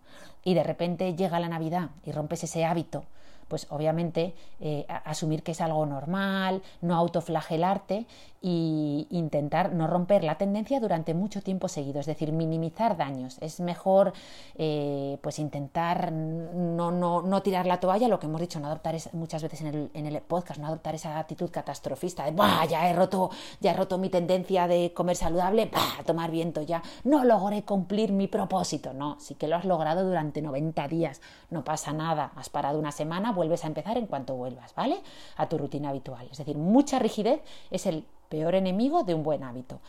[0.43, 3.03] y de repente llega la Navidad y rompes ese hábito,
[3.47, 8.05] pues obviamente eh, asumir que es algo normal, no autoflagelarte
[8.43, 13.37] e intentar no romper la tendencia durante mucho tiempo seguido, es decir, minimizar daños.
[13.41, 14.13] Es mejor
[14.55, 18.95] eh, pues intentar no, no, no, tirar la toalla, lo que hemos dicho, no adoptar
[19.13, 22.35] muchas veces en el, en el, podcast, no adoptar esa actitud catastrofista de
[22.69, 23.29] ya he roto,
[23.59, 26.03] ya he roto mi tendencia de comer saludable, ¡bah!
[26.05, 28.93] tomar viento, ya no logré cumplir mi propósito.
[28.93, 32.91] No, sí que lo has logrado durante 90 días, no pasa nada, has parado una
[32.91, 34.97] semana, vuelves a empezar en cuanto vuelvas, ¿vale?
[35.37, 36.27] A tu rutina habitual.
[36.29, 37.39] Es decir, mucha rigidez
[37.71, 39.79] es el peor enemigo de un buen hábito.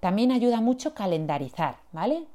[0.00, 2.26] También ayuda mucho calendarizar, ¿vale?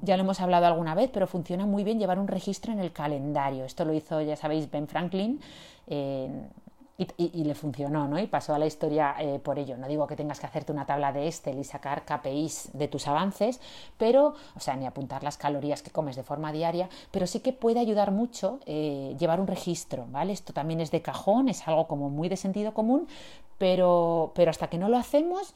[0.00, 2.92] Ya lo hemos hablado alguna vez, pero funciona muy bien llevar un registro en el
[2.92, 3.64] calendario.
[3.64, 5.40] Esto lo hizo, ya sabéis, Ben Franklin.
[6.98, 8.18] Y, le funcionó, ¿no?
[8.18, 9.76] Y pasó a la historia eh, por ello.
[9.76, 13.08] No digo que tengas que hacerte una tabla de Excel y sacar KPIs de tus
[13.08, 13.60] avances,
[13.96, 17.52] pero, o sea, ni apuntar las calorías que comes de forma diaria, pero sí que
[17.52, 20.32] puede ayudar mucho eh, llevar un registro, ¿vale?
[20.32, 23.08] Esto también es de cajón, es algo como muy de sentido común,
[23.58, 25.54] pero, pero hasta que no lo hacemos,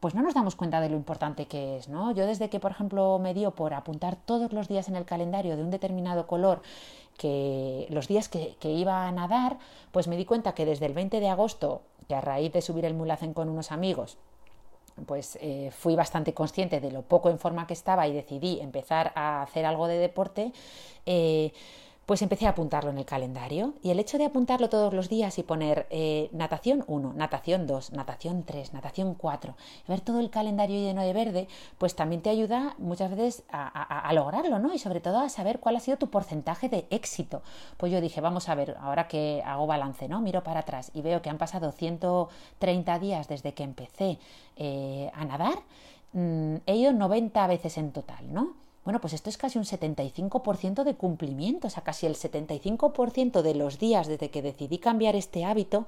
[0.00, 2.12] pues no nos damos cuenta de lo importante que es, ¿no?
[2.12, 5.56] Yo desde que, por ejemplo, me dio por apuntar todos los días en el calendario
[5.56, 6.62] de un determinado color
[7.20, 9.58] que los días que, iba a nadar,
[9.92, 12.86] pues me di cuenta que desde el 20 de agosto, que a raíz de subir
[12.86, 14.16] el mulacén con unos amigos,
[15.04, 19.12] pues eh, fui bastante consciente de lo poco en forma que estaba y decidí empezar
[19.14, 20.52] a hacer algo de deporte,
[21.04, 21.52] eh,
[22.10, 25.38] pues empecé a apuntarlo en el calendario y el hecho de apuntarlo todos los días
[25.38, 29.54] y poner eh, natación 1, natación 2, natación 3, natación 4,
[29.86, 31.46] ver todo el calendario lleno de verde,
[31.78, 34.74] pues también te ayuda muchas veces a, lograrlo, ¿no?
[34.74, 37.42] Y sobre todo a saber cuál ha sido tu porcentaje de éxito.
[37.76, 40.20] Pues yo dije, vamos a ver, ahora que hago balance, ¿no?
[40.20, 44.18] Miro para atrás y veo que han pasado 130 días desde que empecé
[44.56, 45.60] eh, a nadar,
[46.14, 48.56] mm, he ido 90 veces en total, ¿no?
[48.84, 53.54] Bueno, pues esto es casi un 75% de cumplimiento, o sea, casi el 75% de
[53.54, 55.86] los días desde que decidí cambiar este hábito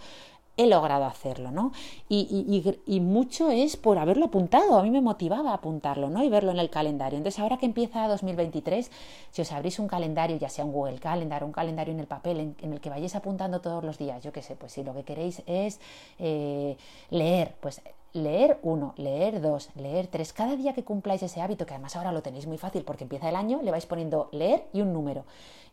[0.57, 1.73] he logrado hacerlo, ¿no?
[2.09, 6.23] Y, mucho es por haberlo apuntado, a mí me motivaba apuntarlo, ¿no?
[6.23, 7.17] Y verlo en el calendario.
[7.17, 8.91] Entonces, ahora que empieza 2023,
[9.31, 12.55] si os abrís un calendario, ya sea un Google Calendar, un calendario en el papel,
[12.61, 15.05] en, el que vayáis apuntando todos los días, yo qué sé, pues si lo que
[15.05, 15.81] queréis es
[16.19, 16.77] eh,
[17.11, 17.81] leer, pues
[18.13, 20.33] leer uno, leer dos, leer tres.
[20.33, 23.29] Cada día que cumpláis ese hábito, que además ahora lo tenéis muy fácil porque empieza
[23.29, 25.25] el año, le vais poniendo leer y un número.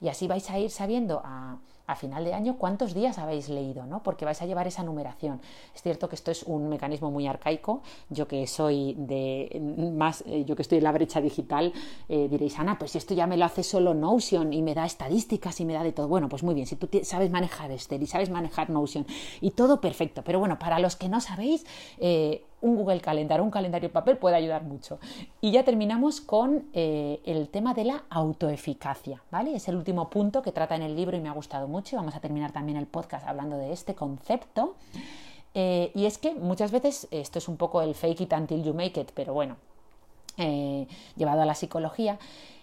[0.01, 1.57] Y así vais a ir sabiendo a
[1.89, 4.03] a final de año cuántos días habéis leído, ¿no?
[4.03, 5.41] Porque vais a llevar esa numeración.
[5.73, 7.81] Es cierto que esto es un mecanismo muy arcaico.
[8.09, 9.59] Yo que soy de
[9.95, 11.73] más, eh, yo que estoy en la brecha digital,
[12.07, 15.59] eh, diréis, Ana, pues esto ya me lo hace solo Notion y me da estadísticas
[15.61, 16.07] y me da de todo.
[16.07, 19.07] Bueno, pues muy bien, si tú sabes manejar Excel y sabes manejar Notion
[19.41, 20.21] y todo perfecto.
[20.23, 21.65] Pero bueno, para los que no sabéis,
[21.97, 24.99] eh, un Google Calendar, un calendario de papel puede ayudar mucho.
[25.41, 29.55] Y ya terminamos con eh, el tema de la autoeficacia, ¿vale?
[29.55, 31.95] Es el último punto que trata en el libro y me ha gustado mucho.
[31.95, 34.75] Vamos a terminar también el podcast hablando de este concepto.
[35.53, 38.73] Eh, y es que muchas veces, esto es un poco el fake it until you
[38.73, 39.57] make it, pero bueno,
[40.37, 42.19] eh, llevado a la psicología,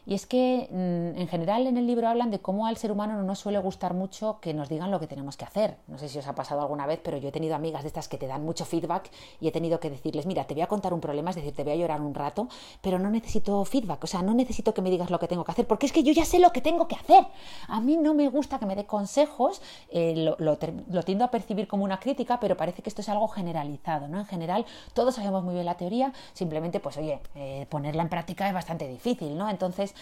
[0.07, 3.15] y es que mm, en general en el libro hablan de cómo al ser humano
[3.15, 5.77] no nos suele gustar mucho que nos digan lo que tenemos que hacer.
[5.89, 8.07] No sé si os ha pasado alguna vez, pero yo he tenido amigas de estas
[8.07, 10.95] que te dan mucho feedback y he tenido que decirles, mira, te voy a contar
[10.95, 12.49] un problema, es decir, te voy a llorar un rato,
[12.81, 15.51] pero no necesito feedback, o sea, no necesito que me digas lo que tengo que
[15.51, 17.27] hacer, porque es que yo ya sé lo que tengo que hacer.
[17.67, 20.57] A mí no me gusta que me dé consejos, eh, lo,
[21.05, 24.21] tiendo a percibir como una crítica, pero parece que esto es algo generalizado, ¿no?
[24.21, 28.47] En general, todos sabemos muy bien la teoría, simplemente, pues oye, eh, ponerla en práctica
[28.47, 29.51] es bastante difícil, ¿no?
[29.51, 29.95] Entonces,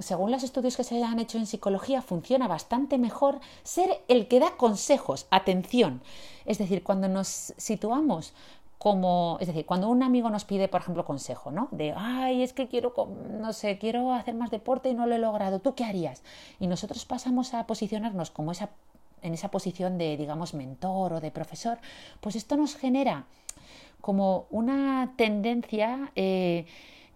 [0.00, 4.40] según los estudios que se han hecho en psicología, funciona bastante mejor ser el que
[4.40, 6.02] da consejos, atención.
[6.44, 8.34] Es decir, cuando nos situamos
[8.78, 11.68] como, es decir, cuando un amigo nos pide, por ejemplo, consejo, ¿no?
[11.70, 12.92] De, ay, es que quiero,
[13.30, 16.22] no sé, quiero hacer más deporte y no lo he logrado, ¿tú qué harías?
[16.60, 18.68] Y nosotros pasamos a posicionarnos como esa,
[19.22, 21.78] en esa posición de, digamos, mentor o de profesor,
[22.20, 23.24] pues esto nos genera
[24.02, 26.66] como una tendencia eh,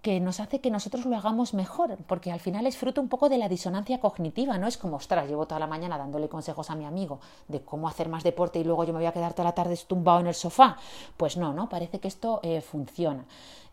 [0.02, 3.28] que nos hace que nosotros lo hagamos mejor, porque al final es fruto un poco
[3.28, 6.74] de la disonancia cognitiva, no es como, ostras, llevo toda la mañana dándole consejos a
[6.74, 9.44] mi amigo de cómo hacer más deporte y luego yo me voy a quedar toda
[9.44, 10.76] la tarde estumbado en el sofá.
[11.16, 11.68] Pues no, ¿no?
[11.68, 13.24] Parece que esto eh, funciona.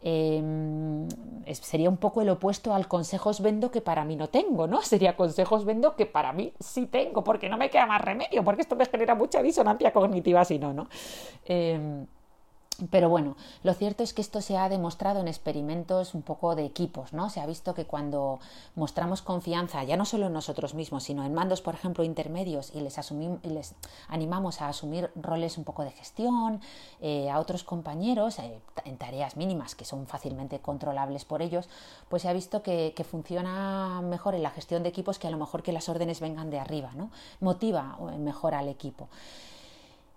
[0.08, 1.08] Em,
[1.52, 4.82] sería un poco el opuesto al consejos vendo que para mí no tengo, ¿no?
[4.84, 8.62] Sería consejos vendo que para mí sí tengo, porque no me queda más remedio, porque
[8.62, 10.88] esto me genera mucha disonancia cognitiva si no, ¿no?
[11.46, 12.06] Em,
[12.90, 16.66] pero bueno, lo cierto es que esto se ha demostrado en experimentos un poco de
[16.66, 17.30] equipos, ¿no?
[17.30, 18.40] Se ha visto que cuando
[18.76, 22.82] mostramos confianza, ya no solo en nosotros mismos, sino en mandos, por ejemplo, intermedios, y
[22.82, 22.98] les,
[23.44, 23.76] y les
[24.10, 26.60] animamos a asumir roles un poco de gestión,
[27.00, 31.70] eh, a otros compañeros, eh, en tareas mínimas que son fácilmente controlables por ellos,
[32.10, 35.32] pues se ha visto que, que, funciona mejor en la gestión de equipos que a
[35.32, 37.10] lo mejor que las órdenes vengan de arriba, ¿no?
[37.40, 39.08] Motiva mejor al equipo.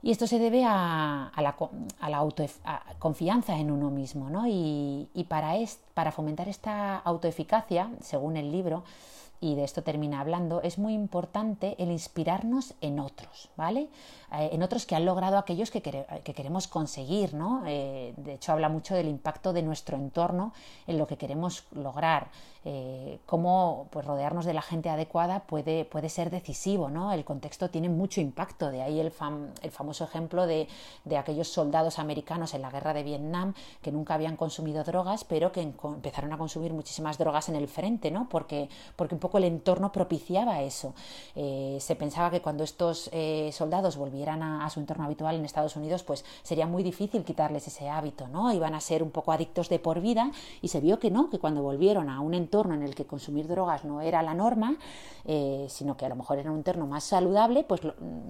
[0.03, 1.57] Y esto se debe a, la,
[2.99, 4.45] confianza en uno mismo, ¿no?
[4.47, 5.55] Y, para,
[5.95, 8.85] para fomentar esta autoeficacia, según el libro,
[9.41, 13.89] y de esto termina hablando, es muy importante el inspirarnos en otros, ¿vale?
[14.33, 17.63] Eh, en otros que han logrado aquellos que, queremos conseguir, ¿no?
[17.67, 20.53] Eh, de hecho, habla mucho del impacto de nuestro entorno
[20.87, 22.29] en lo que queremos lograr,
[22.71, 27.13] eh, cómo pues, rodearnos de la gente adecuada puede, puede ser decisivo, ¿no?
[27.13, 29.11] El contexto tiene mucho impacto, de ahí el,
[29.63, 30.69] el famoso ejemplo de,
[31.07, 35.51] de, aquellos soldados americanos en la guerra de Vietnam que nunca habían consumido drogas, pero
[35.51, 38.29] que empezaron a consumir muchísimas drogas en el frente, ¿no?
[38.29, 40.93] Porque, porque un poco el entorno propiciaba eso.
[41.35, 43.11] se pensaba que cuando estos
[43.53, 47.89] soldados volvieron a, su entorno habitual en Estados Unidos, pues sería muy difícil quitarles ese
[47.89, 48.53] hábito, ¿no?
[48.53, 51.39] Iban a ser un poco adictos de por vida y se vio que no, que
[51.39, 54.77] cuando volvieron a un entorno en el que consumir drogas no era la norma,
[55.25, 57.81] eh, sino que a lo mejor era un entorno más saludable, pues,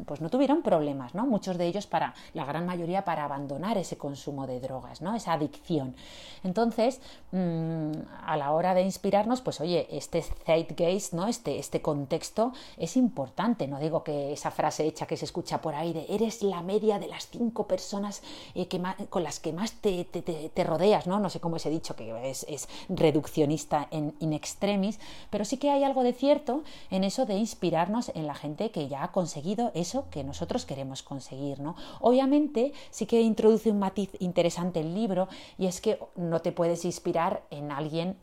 [0.04, 1.26] pues no tuvieron problemas, ¿no?
[1.26, 5.14] Muchos de ellos para, la gran mayoría para abandonar ese consumo de drogas, ¿no?
[5.14, 5.96] Esa adicción.
[6.44, 7.00] Entonces,
[7.32, 7.92] mm,
[8.24, 11.26] a la hora de inspirarnos, pues oye, este zeitgeist, ¿no?
[11.26, 15.74] Este, este contexto es importante, no digo que esa frase hecha que se escucha por
[16.08, 18.22] eres la media de las cinco personas
[18.54, 21.18] eh, que con las que más te, te, rodeas, ¿no?
[21.20, 24.98] No sé cómo he dicho, que es, es reduccionista en in extremis,
[25.30, 28.88] pero sí que hay algo de cierto en eso de inspirarnos en la gente que
[28.88, 31.76] ya ha conseguido eso que nosotros queremos conseguir, ¿no?
[32.00, 35.28] Obviamente sí que introduce un matiz interesante el libro
[35.58, 38.16] y es que no te puedes inspirar en alguien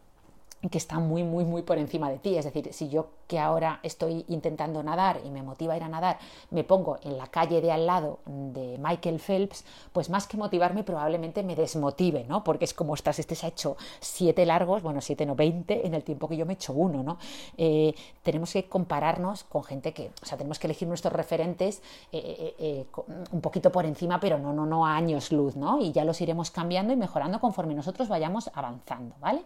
[0.70, 2.38] que está muy, muy, muy por encima de ti.
[2.38, 5.90] Es decir, si yo que ahora estoy intentando nadar y me motiva a ir a
[5.90, 6.20] nadar,
[6.52, 10.84] me pongo en la calle de al lado de Michael Phelps, pues más que motivarme
[10.84, 12.44] probablemente me desmotive, ¿no?
[12.44, 15.94] Porque es como, estás, este se ha hecho siete largos, bueno, siete no, veinte en
[15.94, 17.18] el tiempo que yo me he hecho uno, ¿no?
[17.58, 17.94] Eh,
[18.24, 21.82] tenemos que compararnos con gente que, o sea, tenemos que elegir nuestros referentes
[22.12, 22.86] eh, eh,
[23.32, 25.80] un poquito por encima, pero no, no, no a años luz, ¿no?
[25.80, 29.42] Y ya los iremos cambiando y mejorando conforme nosotros vayamos avanzando, ¿vale?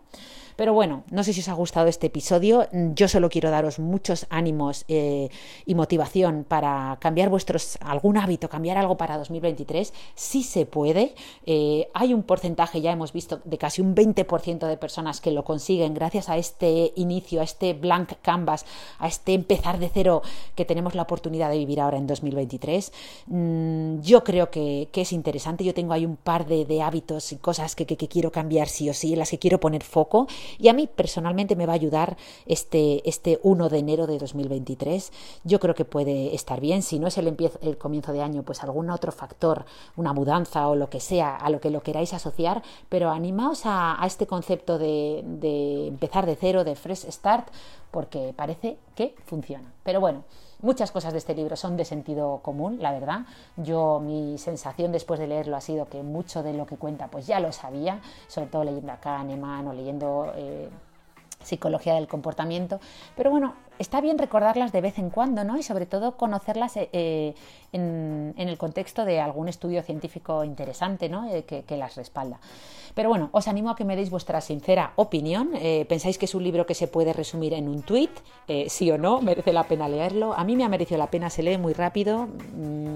[0.60, 2.68] Pero bueno, no sé si os ha gustado este episodio.
[2.74, 5.30] Yo solo quiero daros muchos ánimos eh,
[5.66, 9.93] y motivación para cambiar vuestros algún hábito, cambiar algo para 2023.
[10.16, 11.16] Sí se puede.
[11.45, 15.45] Eh, hay un porcentaje, ya hemos visto, de casi un 20% de personas que lo
[15.45, 18.66] consiguen gracias a este inicio, a este blank canvas,
[18.97, 20.24] a este empezar de cero
[20.55, 22.91] que tenemos la oportunidad de vivir ahora en 2023.
[23.28, 25.64] Mm, yo creo que, es interesante.
[25.64, 28.93] Yo tengo ahí un par de, hábitos y cosas que, que quiero cambiar sí o
[28.93, 30.28] sí, en las que quiero poner foco
[30.58, 35.12] y a mí personalmente me va a ayudar este, este 1 de enero de 2023.
[35.43, 36.82] Yo creo que puede estar bien.
[36.82, 40.76] Si no es el, el comienzo de año, pues algún otro factor, una mudanza o
[40.76, 42.64] lo que sea, a lo que lo queráis asociar.
[42.89, 47.50] Pero animaos a, este concepto de, de empezar de cero, de fresh start,
[47.91, 49.72] porque parece que funciona.
[49.84, 50.24] Pero bueno.
[50.62, 53.22] Muchas cosas de este libro son de sentido común, la verdad.
[53.55, 57.26] Yo mi sensación después de leerlo ha sido que mucho de lo que cuenta pues
[57.28, 60.70] ya lo sabía, sobre todo leyendo a Kahneman o leyendo eh,
[61.41, 62.82] psicología del comportamiento.
[63.16, 65.58] Pero bueno, está bien recordarlas de vez en cuando, ¿no?
[65.58, 67.34] Y sobre todo conocerlas eh, eh,
[67.72, 71.28] en, el contexto de algún estudio científico interesante, ¿no?
[71.48, 72.40] que, que, las respalda.
[72.94, 75.52] Pero bueno, os animo a que me deis vuestra sincera opinión.
[75.88, 78.10] ¿Pensáis que es un libro que se puede resumir en un tweet?
[78.68, 80.34] sí o no, merece la pena leerlo.
[80.34, 82.28] A mí me ha merecido la pena, se lee muy rápido.
[82.28, 82.96] Mm,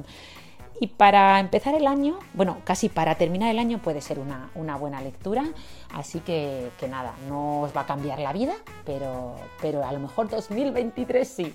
[0.83, 4.99] y para empezar el año, bueno, casi para terminar el año puede ser una, buena
[4.99, 5.45] lectura.
[5.93, 8.53] Así que, que, nada, no os va a cambiar la vida,
[8.83, 11.53] pero, pero a lo mejor 2023 sí.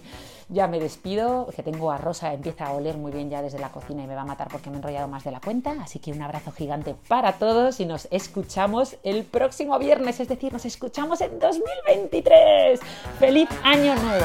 [0.48, 3.68] Ya me despido, que tengo a Rosa, empieza a oler muy bien ya desde la
[3.68, 5.76] cocina y me va a matar porque me he enrollado más de la cuenta.
[5.82, 10.54] Así que un abrazo gigante para todos y nos escuchamos el próximo viernes, es decir,
[10.54, 12.80] nos escuchamos en 2023.
[13.18, 14.24] ¡Feliz año nuevo!